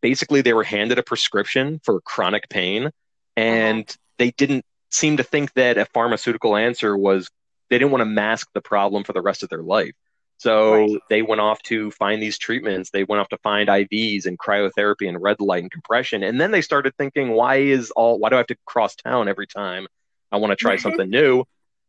basically 0.01 0.41
they 0.41 0.53
were 0.53 0.63
handed 0.63 0.97
a 0.97 1.03
prescription 1.03 1.79
for 1.83 1.99
chronic 2.01 2.47
pain 2.49 2.89
and 3.35 3.83
uh-huh. 3.89 3.97
they 4.17 4.31
didn't 4.31 4.65
seem 4.91 5.17
to 5.17 5.23
think 5.23 5.53
that 5.53 5.77
a 5.77 5.85
pharmaceutical 5.85 6.55
answer 6.55 6.97
was 6.97 7.29
they 7.69 7.77
didn't 7.77 7.91
want 7.91 8.01
to 8.01 8.05
mask 8.05 8.49
the 8.53 8.61
problem 8.61 9.03
for 9.03 9.13
the 9.13 9.21
rest 9.21 9.43
of 9.43 9.49
their 9.49 9.63
life 9.63 9.93
so 10.37 10.73
right. 10.73 10.99
they 11.09 11.21
went 11.21 11.41
off 11.41 11.61
to 11.63 11.91
find 11.91 12.21
these 12.21 12.37
treatments 12.37 12.91
they 12.91 13.03
went 13.03 13.19
off 13.19 13.29
to 13.29 13.37
find 13.39 13.67
ivs 13.67 14.25
and 14.25 14.39
cryotherapy 14.39 15.07
and 15.07 15.21
red 15.21 15.39
light 15.41 15.63
and 15.63 15.71
compression 15.71 16.23
and 16.23 16.39
then 16.39 16.51
they 16.51 16.61
started 16.61 16.93
thinking 16.97 17.31
why 17.31 17.57
is 17.57 17.91
all 17.91 18.19
why 18.19 18.29
do 18.29 18.35
i 18.35 18.37
have 18.37 18.47
to 18.47 18.55
cross 18.65 18.95
town 18.95 19.27
every 19.27 19.47
time 19.47 19.85
i 20.31 20.37
want 20.37 20.51
to 20.51 20.55
try 20.55 20.75
something 20.77 21.09
new 21.09 21.43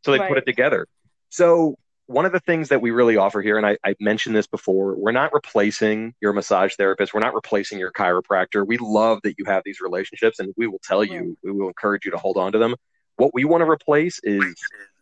so 0.05 0.13
they 0.13 0.19
right. 0.19 0.29
put 0.29 0.39
it 0.39 0.47
together. 0.47 0.87
So 1.29 1.77
one 2.11 2.27
of 2.27 2.33
the 2.33 2.41
things 2.41 2.71
that 2.71 2.81
we 2.81 2.91
really 2.91 3.17
offer 3.17 3.41
here, 3.41 3.57
and 3.57 3.65
I, 3.65 3.79
I, 3.85 3.95
mentioned 4.01 4.35
this 4.35 4.49
before, 4.49 4.97
we're 4.97 5.13
not 5.13 5.33
replacing 5.33 6.13
your 6.21 6.33
massage 6.33 6.75
therapist. 6.75 7.15
We're 7.15 7.21
not 7.21 7.35
replacing 7.35 7.79
your 7.79 7.93
chiropractor. 7.93 8.67
We 8.67 8.79
love 8.79 9.21
that 9.23 9.37
you 9.39 9.45
have 9.45 9.63
these 9.65 9.81
relationships, 9.81 10.41
and 10.41 10.53
we 10.57 10.67
will 10.67 10.81
tell 10.83 11.05
you, 11.05 11.39
we 11.45 11.53
will 11.53 11.69
encourage 11.69 12.05
you 12.05 12.11
to 12.11 12.17
hold 12.17 12.37
on 12.37 12.51
to 12.51 12.59
them. 12.59 12.75
What 13.17 13.33
we 13.33 13.45
want 13.45 13.63
to 13.63 13.71
replace 13.71 14.19
is 14.25 14.57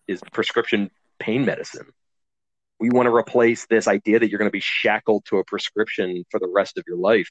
is 0.06 0.20
prescription 0.32 0.90
pain 1.18 1.46
medicine. 1.46 1.86
We 2.78 2.90
want 2.90 3.06
to 3.06 3.14
replace 3.14 3.66
this 3.66 3.88
idea 3.88 4.18
that 4.18 4.28
you're 4.28 4.38
going 4.38 4.50
to 4.50 4.52
be 4.52 4.60
shackled 4.60 5.24
to 5.26 5.38
a 5.38 5.44
prescription 5.44 6.24
for 6.30 6.38
the 6.38 6.48
rest 6.48 6.76
of 6.76 6.84
your 6.86 6.98
life. 6.98 7.28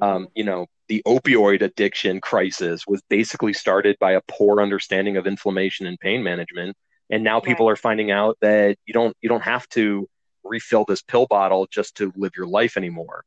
Um, 0.00 0.28
you 0.34 0.44
know, 0.44 0.66
the 0.88 1.02
opioid 1.06 1.62
addiction 1.62 2.20
crisis 2.20 2.86
was 2.86 3.02
basically 3.10 3.52
started 3.54 3.96
by 3.98 4.12
a 4.12 4.20
poor 4.28 4.62
understanding 4.62 5.16
of 5.16 5.26
inflammation 5.26 5.86
and 5.86 5.98
pain 5.98 6.22
management 6.22 6.76
and 7.10 7.24
now 7.24 7.40
people 7.40 7.66
right. 7.66 7.72
are 7.72 7.76
finding 7.76 8.10
out 8.10 8.38
that 8.40 8.76
you 8.86 8.94
don't 8.94 9.16
you 9.20 9.28
don't 9.28 9.42
have 9.42 9.68
to 9.70 10.08
refill 10.44 10.84
this 10.84 11.02
pill 11.02 11.26
bottle 11.26 11.66
just 11.70 11.96
to 11.96 12.12
live 12.16 12.32
your 12.36 12.46
life 12.46 12.76
anymore. 12.76 13.24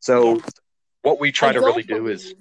So 0.00 0.36
yeah. 0.36 0.42
what 1.02 1.20
we 1.20 1.32
try 1.32 1.50
I 1.50 1.52
to 1.52 1.60
really 1.60 1.82
do 1.82 2.08
is 2.08 2.34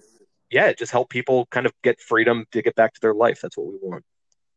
yeah, 0.49 0.73
just 0.73 0.91
help 0.91 1.09
people 1.09 1.45
kind 1.47 1.65
of 1.65 1.73
get 1.83 2.01
freedom 2.01 2.45
to 2.51 2.61
get 2.61 2.75
back 2.75 2.93
to 2.95 3.01
their 3.01 3.13
life. 3.13 3.39
That's 3.41 3.57
what 3.57 3.67
we 3.67 3.77
want. 3.81 4.03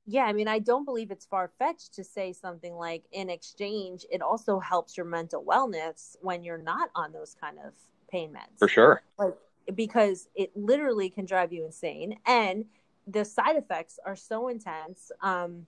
Yeah, 0.07 0.25
I 0.25 0.33
mean, 0.33 0.49
I 0.49 0.59
don't 0.59 0.85
believe 0.85 1.11
it's 1.11 1.27
far 1.27 1.51
fetched 1.59 1.95
to 1.95 2.05
say 2.05 2.33
something 2.33 2.75
like, 2.75 3.05
in 3.13 3.31
exchange, 3.31 4.05
it 4.11 4.21
also 4.21 4.59
helps 4.59 4.97
your 4.97 5.07
mental 5.07 5.45
wellness 5.45 6.17
when 6.23 6.43
you're 6.43 6.59
not 6.59 6.91
on 6.97 7.13
those 7.13 7.37
kind 7.41 7.59
of 7.65 7.73
pain 8.11 8.33
meds. 8.33 8.59
For 8.59 8.69
sure. 8.69 9.03
Like, 9.17 9.37
because 9.75 10.29
it 10.35 10.51
literally 10.57 11.09
can 11.09 11.25
drive 11.25 11.53
you 11.53 11.65
insane. 11.65 12.19
And 12.27 12.65
the 13.07 13.25
side 13.25 13.57
effects 13.57 14.01
are 14.05 14.17
so 14.17 14.49
intense. 14.49 15.13
Um, 15.23 15.67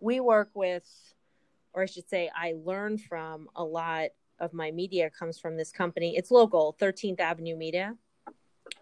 we 0.00 0.20
work 0.20 0.50
with, 0.54 0.86
or 1.72 1.82
I 1.82 1.86
should 1.86 2.08
say, 2.08 2.30
I 2.34 2.54
learn 2.64 2.98
from 2.98 3.48
a 3.56 3.64
lot 3.64 4.10
of 4.38 4.52
my 4.52 4.70
media 4.70 5.10
comes 5.10 5.38
from 5.38 5.56
this 5.56 5.72
company. 5.72 6.16
It's 6.16 6.30
local, 6.30 6.76
13th 6.80 7.20
Avenue 7.20 7.56
Media 7.56 7.96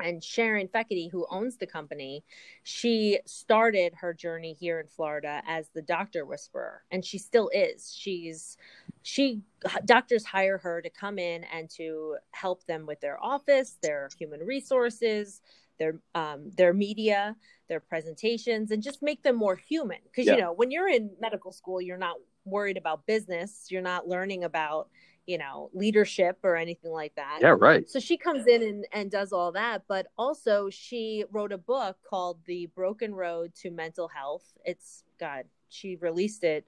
and 0.00 0.22
Sharon 0.22 0.68
Feckety, 0.68 1.10
who 1.10 1.26
owns 1.30 1.56
the 1.56 1.66
company, 1.66 2.24
she 2.62 3.20
started 3.26 3.94
her 3.94 4.12
journey 4.12 4.54
here 4.58 4.80
in 4.80 4.86
Florida 4.86 5.42
as 5.46 5.68
the 5.74 5.82
doctor 5.82 6.24
whisperer, 6.24 6.82
and 6.90 7.04
she 7.04 7.18
still 7.18 7.50
is. 7.52 7.94
She's 7.96 8.56
she 9.02 9.42
doctors 9.84 10.24
hire 10.24 10.58
her 10.58 10.80
to 10.80 10.90
come 10.90 11.18
in 11.18 11.44
and 11.44 11.68
to 11.70 12.16
help 12.32 12.64
them 12.64 12.86
with 12.86 13.00
their 13.00 13.22
office, 13.22 13.76
their 13.82 14.08
human 14.18 14.40
resources, 14.40 15.42
their 15.78 16.00
um, 16.14 16.50
their 16.56 16.72
media, 16.72 17.36
their 17.68 17.80
presentations, 17.80 18.70
and 18.70 18.82
just 18.82 19.02
make 19.02 19.22
them 19.22 19.36
more 19.36 19.56
human. 19.56 19.98
Because 20.04 20.26
yeah. 20.26 20.34
you 20.34 20.40
know, 20.40 20.52
when 20.52 20.70
you're 20.70 20.88
in 20.88 21.10
medical 21.20 21.52
school, 21.52 21.80
you're 21.80 21.98
not 21.98 22.16
worried 22.44 22.76
about 22.76 23.06
business. 23.06 23.66
You're 23.70 23.82
not 23.82 24.08
learning 24.08 24.44
about 24.44 24.88
you 25.26 25.38
know 25.38 25.70
leadership 25.72 26.38
or 26.42 26.56
anything 26.56 26.92
like 26.92 27.14
that 27.14 27.38
yeah 27.40 27.54
right 27.58 27.88
so 27.88 27.98
she 27.98 28.16
comes 28.16 28.46
in 28.46 28.62
and, 28.62 28.86
and 28.92 29.10
does 29.10 29.32
all 29.32 29.52
that 29.52 29.82
but 29.88 30.06
also 30.18 30.68
she 30.70 31.24
wrote 31.30 31.52
a 31.52 31.58
book 31.58 31.96
called 32.08 32.38
the 32.46 32.66
broken 32.74 33.14
road 33.14 33.54
to 33.54 33.70
mental 33.70 34.08
health 34.08 34.44
it's 34.64 35.02
god 35.18 35.44
she 35.68 35.96
released 35.96 36.44
it 36.44 36.66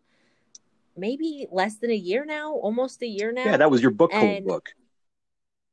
maybe 0.96 1.46
less 1.52 1.76
than 1.76 1.90
a 1.90 1.96
year 1.96 2.24
now 2.24 2.52
almost 2.52 3.02
a 3.02 3.06
year 3.06 3.30
now 3.30 3.44
yeah 3.44 3.56
that 3.56 3.70
was 3.70 3.82
your 3.82 3.90
book 3.90 4.10
club 4.10 4.44
book 4.44 4.70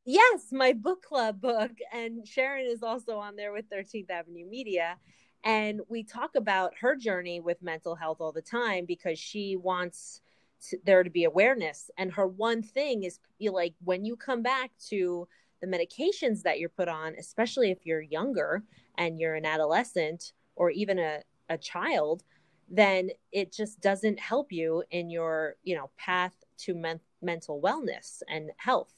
yes 0.05 0.51
my 0.51 0.73
book 0.73 1.01
club 1.03 1.39
book 1.39 1.71
and 1.93 2.27
sharon 2.27 2.65
is 2.65 2.83
also 2.83 3.17
on 3.17 3.35
there 3.35 3.53
with 3.53 3.69
13th 3.69 4.09
avenue 4.09 4.45
media 4.47 4.97
and 5.43 5.81
we 5.89 6.03
talk 6.03 6.35
about 6.35 6.73
her 6.79 6.95
journey 6.95 7.39
with 7.41 7.61
mental 7.61 7.95
health 7.95 8.17
all 8.21 8.31
the 8.31 8.41
time 8.41 8.85
because 8.85 9.19
she 9.19 9.57
wants 9.57 10.21
to, 10.69 10.77
there 10.85 11.03
to 11.03 11.09
be 11.09 11.25
awareness. 11.25 11.91
And 11.97 12.13
her 12.13 12.27
one 12.27 12.63
thing 12.63 13.03
is 13.03 13.19
like 13.41 13.73
when 13.83 14.05
you 14.05 14.15
come 14.15 14.41
back 14.41 14.71
to 14.89 15.27
the 15.61 15.67
medications 15.67 16.43
that 16.43 16.59
you're 16.59 16.69
put 16.69 16.87
on, 16.87 17.15
especially 17.19 17.71
if 17.71 17.85
you're 17.85 18.01
younger 18.01 18.63
and 18.97 19.19
you're 19.19 19.35
an 19.35 19.45
adolescent 19.45 20.31
or 20.55 20.69
even 20.71 20.99
a, 20.99 21.19
a 21.49 21.57
child, 21.57 22.23
then 22.69 23.09
it 23.31 23.51
just 23.51 23.81
doesn't 23.81 24.19
help 24.19 24.51
you 24.51 24.83
in 24.91 25.09
your, 25.09 25.55
you 25.63 25.75
know, 25.75 25.89
path 25.97 26.33
to 26.57 26.73
men- 26.73 26.99
mental 27.21 27.61
wellness 27.61 28.21
and 28.29 28.49
health. 28.57 28.93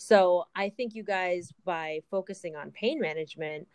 So 0.00 0.44
I 0.54 0.68
think 0.68 0.94
you 0.94 1.02
guys, 1.02 1.52
by 1.64 2.00
focusing 2.08 2.54
on 2.54 2.70
pain 2.70 3.00
management, 3.00 3.66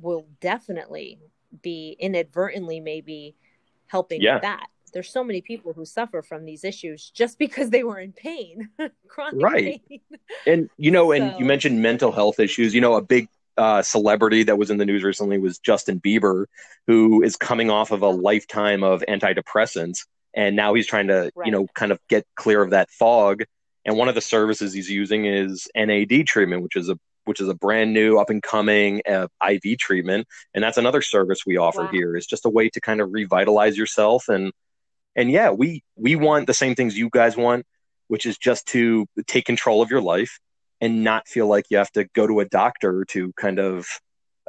will 0.00 0.26
definitely 0.40 1.18
be 1.62 1.96
inadvertently 1.98 2.78
maybe 2.78 3.34
helping 3.86 4.20
yeah. 4.20 4.34
with 4.34 4.42
that 4.42 4.66
there's 4.92 5.10
so 5.10 5.24
many 5.24 5.40
people 5.40 5.72
who 5.72 5.84
suffer 5.84 6.22
from 6.22 6.44
these 6.44 6.64
issues 6.64 7.10
just 7.10 7.38
because 7.38 7.70
they 7.70 7.82
were 7.82 7.98
in 7.98 8.12
pain 8.12 8.68
right 9.32 9.82
pain. 9.88 10.00
and 10.46 10.70
you 10.76 10.90
know 10.90 11.06
so. 11.06 11.12
and 11.12 11.38
you 11.38 11.44
mentioned 11.44 11.82
mental 11.82 12.12
health 12.12 12.38
issues 12.38 12.74
you 12.74 12.80
know 12.80 12.94
a 12.94 13.02
big 13.02 13.28
uh, 13.58 13.82
celebrity 13.82 14.42
that 14.42 14.56
was 14.56 14.70
in 14.70 14.78
the 14.78 14.86
news 14.86 15.02
recently 15.02 15.36
was 15.38 15.58
justin 15.58 16.00
bieber 16.00 16.46
who 16.86 17.22
is 17.22 17.36
coming 17.36 17.70
off 17.70 17.90
of 17.90 18.00
a 18.00 18.08
lifetime 18.08 18.82
of 18.82 19.02
antidepressants 19.08 20.06
and 20.34 20.56
now 20.56 20.72
he's 20.72 20.86
trying 20.86 21.06
to 21.08 21.30
right. 21.34 21.46
you 21.46 21.52
know 21.52 21.66
kind 21.74 21.92
of 21.92 22.00
get 22.08 22.26
clear 22.34 22.62
of 22.62 22.70
that 22.70 22.90
fog 22.90 23.42
and 23.84 23.96
one 23.96 24.08
of 24.08 24.14
the 24.14 24.20
services 24.20 24.72
he's 24.72 24.90
using 24.90 25.26
is 25.26 25.68
nad 25.74 26.26
treatment 26.26 26.62
which 26.62 26.76
is 26.76 26.88
a 26.88 26.98
which 27.24 27.40
is 27.40 27.48
a 27.48 27.54
brand 27.54 27.92
new 27.92 28.18
up 28.18 28.30
and 28.30 28.42
coming 28.42 29.02
uh, 29.08 29.28
IV 29.48 29.78
treatment. 29.78 30.26
And 30.54 30.62
that's 30.62 30.78
another 30.78 31.02
service 31.02 31.46
we 31.46 31.56
offer 31.56 31.82
wow. 31.82 31.90
here 31.90 32.16
is 32.16 32.26
just 32.26 32.46
a 32.46 32.50
way 32.50 32.68
to 32.70 32.80
kind 32.80 33.00
of 33.00 33.12
revitalize 33.12 33.76
yourself 33.76 34.28
and 34.28 34.52
and 35.14 35.30
yeah 35.30 35.50
we 35.50 35.82
we 35.96 36.16
want 36.16 36.46
the 36.46 36.54
same 36.54 36.74
things 36.74 36.96
you 36.96 37.10
guys 37.10 37.36
want 37.36 37.66
which 38.08 38.26
is 38.26 38.38
just 38.38 38.66
to 38.66 39.06
take 39.26 39.44
control 39.44 39.82
of 39.82 39.90
your 39.90 40.00
life 40.00 40.38
and 40.80 41.04
not 41.04 41.28
feel 41.28 41.46
like 41.46 41.66
you 41.70 41.76
have 41.76 41.92
to 41.92 42.04
go 42.14 42.26
to 42.26 42.40
a 42.40 42.44
doctor 42.46 43.04
to 43.04 43.32
kind 43.34 43.58
of 43.58 43.86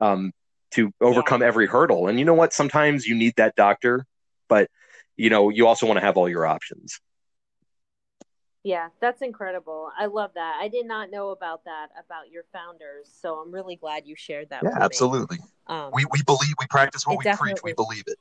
um, 0.01 0.31
to 0.71 0.91
overcome 1.01 1.41
yeah. 1.41 1.47
every 1.47 1.67
hurdle 1.67 2.07
and 2.07 2.17
you 2.17 2.25
know 2.25 2.33
what 2.33 2.53
sometimes 2.53 3.05
you 3.05 3.15
need 3.15 3.33
that 3.35 3.55
doctor 3.55 4.05
but 4.47 4.69
you 5.17 5.29
know 5.29 5.49
you 5.49 5.67
also 5.67 5.85
want 5.85 5.97
to 5.97 6.05
have 6.05 6.17
all 6.17 6.29
your 6.29 6.45
options 6.45 6.99
yeah 8.63 8.87
that's 9.01 9.21
incredible 9.21 9.89
i 9.97 10.05
love 10.05 10.31
that 10.35 10.57
i 10.61 10.67
did 10.67 10.85
not 10.85 11.11
know 11.11 11.29
about 11.29 11.63
that 11.65 11.87
about 12.03 12.29
your 12.31 12.43
founders 12.53 13.09
so 13.21 13.35
i'm 13.35 13.51
really 13.51 13.75
glad 13.75 14.05
you 14.05 14.15
shared 14.15 14.49
that 14.49 14.63
yeah 14.63 14.77
absolutely 14.79 15.37
um, 15.67 15.91
we, 15.93 16.05
we 16.11 16.21
believe 16.23 16.53
we 16.59 16.67
practice 16.67 17.05
what 17.05 17.17
we 17.17 17.31
preach 17.33 17.57
we 17.63 17.73
believe 17.73 18.03
it 18.07 18.17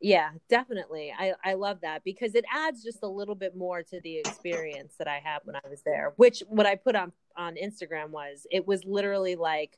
yeah, 0.00 0.30
definitely. 0.48 1.12
I, 1.16 1.32
I 1.42 1.54
love 1.54 1.80
that 1.82 2.04
because 2.04 2.34
it 2.34 2.44
adds 2.54 2.84
just 2.84 3.02
a 3.02 3.08
little 3.08 3.34
bit 3.34 3.56
more 3.56 3.82
to 3.82 4.00
the 4.00 4.18
experience 4.18 4.94
that 4.98 5.08
I 5.08 5.20
had 5.22 5.40
when 5.44 5.56
I 5.56 5.68
was 5.68 5.82
there, 5.82 6.12
which 6.16 6.42
what 6.48 6.66
I 6.66 6.76
put 6.76 6.94
on, 6.94 7.12
on 7.36 7.56
Instagram 7.56 8.10
was 8.10 8.46
it 8.50 8.66
was 8.66 8.84
literally 8.84 9.34
like 9.34 9.76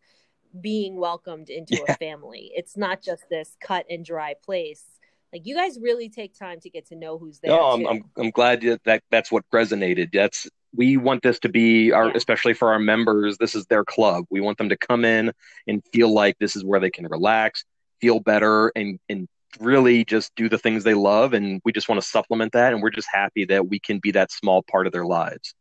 being 0.60 0.96
welcomed 0.96 1.48
into 1.48 1.76
yeah. 1.76 1.92
a 1.92 1.96
family. 1.96 2.50
It's 2.54 2.76
not 2.76 3.02
just 3.02 3.28
this 3.30 3.56
cut 3.60 3.86
and 3.88 4.04
dry 4.04 4.34
place. 4.44 4.84
Like 5.32 5.46
you 5.46 5.54
guys 5.54 5.78
really 5.80 6.08
take 6.08 6.36
time 6.36 6.60
to 6.60 6.70
get 6.70 6.86
to 6.86 6.96
know 6.96 7.18
who's 7.18 7.38
there. 7.38 7.50
No, 7.50 7.70
I'm, 7.70 7.86
I'm, 7.86 8.04
I'm 8.16 8.30
glad 8.30 8.62
that 8.84 9.02
that's 9.10 9.30
what 9.30 9.44
resonated. 9.52 10.10
That's 10.12 10.48
we 10.74 10.96
want 10.96 11.22
this 11.22 11.38
to 11.40 11.48
be 11.48 11.92
our, 11.92 12.06
yeah. 12.06 12.12
especially 12.14 12.54
for 12.54 12.72
our 12.72 12.78
members. 12.78 13.38
This 13.38 13.54
is 13.54 13.66
their 13.66 13.84
club. 13.84 14.24
We 14.30 14.40
want 14.40 14.58
them 14.58 14.68
to 14.68 14.76
come 14.76 15.04
in 15.04 15.32
and 15.66 15.82
feel 15.92 16.12
like 16.12 16.36
this 16.38 16.56
is 16.56 16.64
where 16.64 16.80
they 16.80 16.90
can 16.90 17.06
relax, 17.06 17.64
feel 18.00 18.20
better, 18.20 18.72
and 18.74 18.98
and 19.08 19.28
really 19.58 20.04
just 20.04 20.34
do 20.36 20.48
the 20.48 20.58
things 20.58 20.84
they 20.84 20.94
love 20.94 21.32
and 21.32 21.60
we 21.64 21.72
just 21.72 21.88
want 21.88 22.00
to 22.00 22.06
supplement 22.06 22.52
that 22.52 22.72
and 22.72 22.82
we're 22.82 22.90
just 22.90 23.08
happy 23.12 23.44
that 23.44 23.68
we 23.68 23.80
can 23.80 23.98
be 23.98 24.12
that 24.12 24.30
small 24.30 24.62
part 24.62 24.86
of 24.86 24.92
their 24.92 25.04
lives 25.04 25.54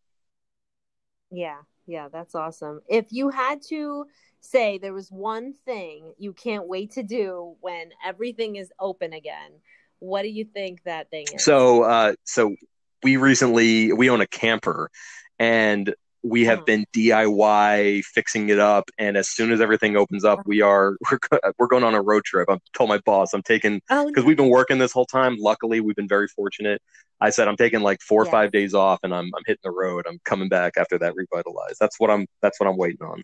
yeah 1.31 1.57
yeah 1.87 2.07
that's 2.07 2.35
awesome 2.35 2.81
if 2.87 3.07
you 3.09 3.29
had 3.29 3.59
to 3.67 4.05
say 4.41 4.77
there 4.77 4.93
was 4.93 5.11
one 5.11 5.53
thing 5.65 6.13
you 6.17 6.33
can't 6.33 6.67
wait 6.67 6.91
to 6.91 7.03
do 7.03 7.55
when 7.61 7.89
everything 8.05 8.55
is 8.55 8.71
open 8.79 9.13
again 9.13 9.51
what 9.99 10.21
do 10.21 10.29
you 10.29 10.45
think 10.45 10.81
that 10.83 11.09
thing 11.09 11.25
is 11.33 11.43
so 11.43 11.83
uh 11.83 12.13
so 12.23 12.55
we 13.03 13.17
recently 13.17 13.91
we 13.93 14.09
own 14.09 14.21
a 14.21 14.27
camper 14.27 14.89
and 15.37 15.93
we 16.23 16.45
have 16.45 16.65
been 16.65 16.85
DIY 16.93 18.03
fixing 18.03 18.49
it 18.49 18.59
up, 18.59 18.89
and 18.97 19.15
as 19.15 19.29
soon 19.29 19.51
as 19.51 19.61
everything 19.61 19.95
opens 19.95 20.25
up, 20.25 20.41
we 20.45 20.61
are 20.61 20.97
we're 21.11 21.39
we're 21.57 21.67
going 21.67 21.83
on 21.83 21.95
a 21.95 22.01
road 22.01 22.25
trip. 22.25 22.49
I 22.49 22.57
told 22.73 22.89
my 22.89 22.99
boss 22.99 23.33
I'm 23.33 23.41
taking 23.41 23.75
because 23.87 24.11
oh, 24.17 24.23
we've 24.23 24.37
been 24.37 24.49
working 24.49 24.77
this 24.77 24.91
whole 24.91 25.05
time. 25.05 25.37
Luckily, 25.39 25.79
we've 25.79 25.95
been 25.95 26.07
very 26.07 26.27
fortunate. 26.27 26.81
I 27.21 27.29
said 27.29 27.47
I'm 27.47 27.57
taking 27.57 27.81
like 27.81 28.01
four 28.01 28.21
or 28.21 28.25
five 28.25 28.51
days 28.51 28.73
off, 28.73 28.99
and 29.03 29.13
I'm 29.13 29.31
I'm 29.35 29.43
hitting 29.45 29.61
the 29.63 29.71
road. 29.71 30.05
I'm 30.07 30.19
coming 30.25 30.49
back 30.49 30.73
after 30.77 30.97
that 30.99 31.15
revitalized. 31.15 31.77
That's 31.79 31.99
what 31.99 32.09
I'm 32.09 32.27
that's 32.41 32.59
what 32.59 32.67
I'm 32.67 32.77
waiting 32.77 33.05
on. 33.05 33.21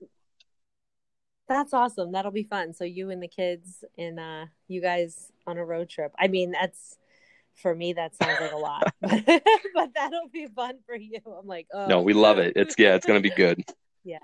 That's 1.48 1.74
awesome. 1.74 2.12
That'll 2.12 2.32
be 2.32 2.44
fun. 2.44 2.74
So 2.74 2.84
you 2.84 3.12
and 3.12 3.22
the 3.22 3.28
kids 3.28 3.84
and 3.98 4.20
uh, 4.20 4.46
you 4.68 4.82
guys 4.82 5.32
on 5.46 5.58
a 5.58 5.66
road 5.66 5.90
trip. 5.90 6.12
I 6.18 6.28
mean, 6.28 6.52
that's 6.52 6.98
for 7.56 7.74
me 7.74 7.94
that 7.94 8.16
sounds 8.16 8.40
like 8.40 8.52
a 8.52 8.58
lot 8.58 8.94
but 9.02 9.90
that'll 9.96 10.30
be 10.32 10.48
fun 10.48 10.78
for 10.86 10.96
you 10.96 11.20
i'm 11.40 11.48
like 11.48 11.68
oh 11.74 11.88
no 11.88 12.02
we 12.02 12.14
love 12.14 12.38
it 12.38 12.54
it's 12.56 12.76
yeah 12.78 12.96
it's 12.96 13.06
gonna 13.06 13.22
be 13.22 13.30
good 13.30 13.64
yeah 14.04 14.18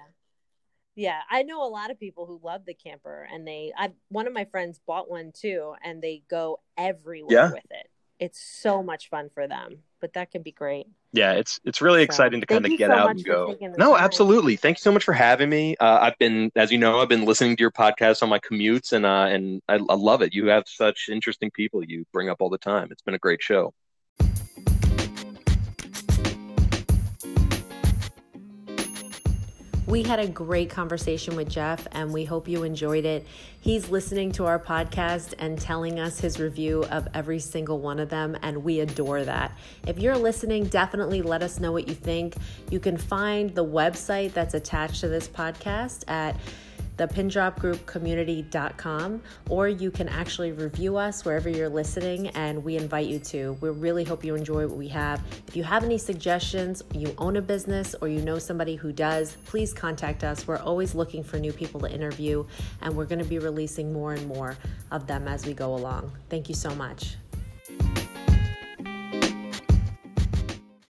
yeah 0.96 1.22
i 1.30 1.42
know 1.44 1.66
a 1.66 1.70
lot 1.70 1.92
of 1.92 2.00
people 2.00 2.26
who 2.26 2.40
love 2.44 2.66
the 2.66 2.74
camper 2.74 3.28
and 3.34 3.48
they 3.48 3.72
i 3.78 3.90
one 4.10 4.28
of 4.28 4.34
my 4.34 4.46
friends 4.46 4.80
bought 4.86 5.10
one 5.10 5.32
too 5.34 5.74
and 5.84 6.02
they 6.02 6.22
go 6.30 6.60
everywhere 6.78 7.32
yeah. 7.32 7.52
with 7.52 7.72
it 7.72 7.90
it's 8.20 8.42
so 8.42 8.84
much 8.84 9.10
fun 9.10 9.30
for 9.34 9.48
them 9.48 9.78
but 10.02 10.14
that 10.14 10.30
can 10.30 10.42
be 10.42 10.52
great 10.52 10.88
yeah 11.14 11.34
it's 11.34 11.60
it's 11.66 11.82
really 11.82 12.00
so, 12.00 12.04
exciting 12.04 12.40
to 12.42 12.48
kind 12.48 12.66
of 12.66 12.78
get 12.78 12.90
so 12.90 12.96
out 12.96 13.10
and 13.12 13.24
go. 13.24 13.58
no 13.78 13.96
time. 13.96 14.04
absolutely. 14.04 14.56
Thank 14.56 14.78
you 14.78 14.82
so 14.82 14.92
much 14.92 15.04
for 15.04 15.14
having 15.14 15.50
me. 15.50 15.76
Uh, 15.78 16.00
i've 16.02 16.18
been 16.18 16.52
as 16.56 16.72
you 16.72 16.78
know 16.78 17.00
i've 17.02 17.10
been 17.10 17.26
listening 17.26 17.56
to 17.56 17.62
your 17.62 17.72
podcast 17.72 18.24
on 18.24 18.30
my 18.30 18.40
commutes 18.40 18.94
and 18.94 19.06
uh 19.06 19.26
and 19.30 19.62
I, 19.68 19.76
I 19.76 19.96
love 19.96 20.22
it. 20.22 20.34
You 20.34 20.48
have 20.48 20.64
such 20.68 21.10
interesting 21.10 21.52
people 21.52 21.84
you 21.84 22.06
bring 22.14 22.30
up 22.30 22.38
all 22.40 22.50
the 22.50 22.58
time. 22.58 22.90
It's 22.92 23.02
been 23.02 23.16
a 23.16 23.20
great 23.20 23.42
show 23.42 23.74
We 29.92 30.04
had 30.04 30.20
a 30.20 30.28
great 30.28 30.70
conversation 30.70 31.36
with 31.36 31.50
Geoff, 31.50 31.86
and 31.92 32.14
we 32.14 32.24
hope 32.24 32.48
you 32.48 32.64
enjoyed 32.64 33.04
it. 33.04 33.28
He's 33.60 33.90
listening 33.90 34.32
to 34.32 34.46
our 34.46 34.58
podcast 34.58 35.34
and 35.38 35.60
telling 35.60 36.00
us 36.00 36.18
his 36.18 36.40
review 36.40 36.86
of 36.86 37.10
every 37.14 37.40
single 37.40 37.78
one 37.78 38.00
of 38.00 38.08
them, 38.08 38.38
and 38.42 38.64
we 38.64 38.80
adore 38.80 39.26
that. 39.26 39.52
If 39.86 40.00
you're 40.00 40.18
listening, 40.18 40.68
definitely 40.68 41.22
let 41.22 41.44
us 41.44 41.60
know 41.60 41.74
what 41.74 41.90
you 41.90 41.94
think. 41.94 42.36
You 42.70 42.80
can 42.80 42.96
find 42.96 43.54
the 43.54 43.66
website 43.66 44.32
that's 44.32 44.54
attached 44.54 45.02
to 45.02 45.10
this 45.10 45.28
podcast 45.28 46.06
at 46.08 46.38
thepindropgroupcommunity.com, 46.98 49.22
or 49.50 49.68
you 49.68 49.92
can 49.92 50.10
actually 50.10 50.52
review 50.52 50.98
us 50.98 51.26
wherever 51.26 51.50
you're 51.50 51.70
listening, 51.70 52.28
and 52.30 52.64
we 52.64 52.78
invite 52.78 53.08
you 53.08 53.20
to. 53.20 53.58
We 53.62 53.70
really 53.70 54.04
hope 54.04 54.24
you 54.24 54.36
enjoy 54.36 54.68
what 54.68 54.78
we 54.78 54.88
have. 54.90 55.22
If 55.48 55.56
you 55.56 55.64
have 55.64 55.84
any 55.84 55.98
suggestions, 55.98 56.84
you 56.94 57.14
own 57.18 57.38
a 57.38 57.42
business, 57.42 57.96
or 58.02 58.08
you 58.08 58.22
know 58.22 58.40
somebody 58.40 58.76
who 58.76 58.92
does, 58.92 59.38
please 59.46 59.74
contact 59.74 60.24
us. 60.24 60.48
We're 60.48 60.60
always 60.60 60.96
looking 60.96 61.24
for 61.24 61.38
new 61.38 61.54
people 61.54 61.80
to 61.82 61.92
interview, 61.92 62.46
and 62.82 62.96
we're 62.96 63.06
going 63.06 63.20
to 63.20 63.26
be 63.26 63.40
releasing 63.40 63.92
more 63.92 64.14
and 64.14 64.28
more 64.28 64.58
of 64.92 65.08
them 65.08 65.28
as 65.28 65.46
we 65.46 65.54
go 65.54 65.74
along. 65.74 66.12
Thank 66.30 66.50
you 66.50 66.56
so 66.56 66.74
much. 66.76 67.16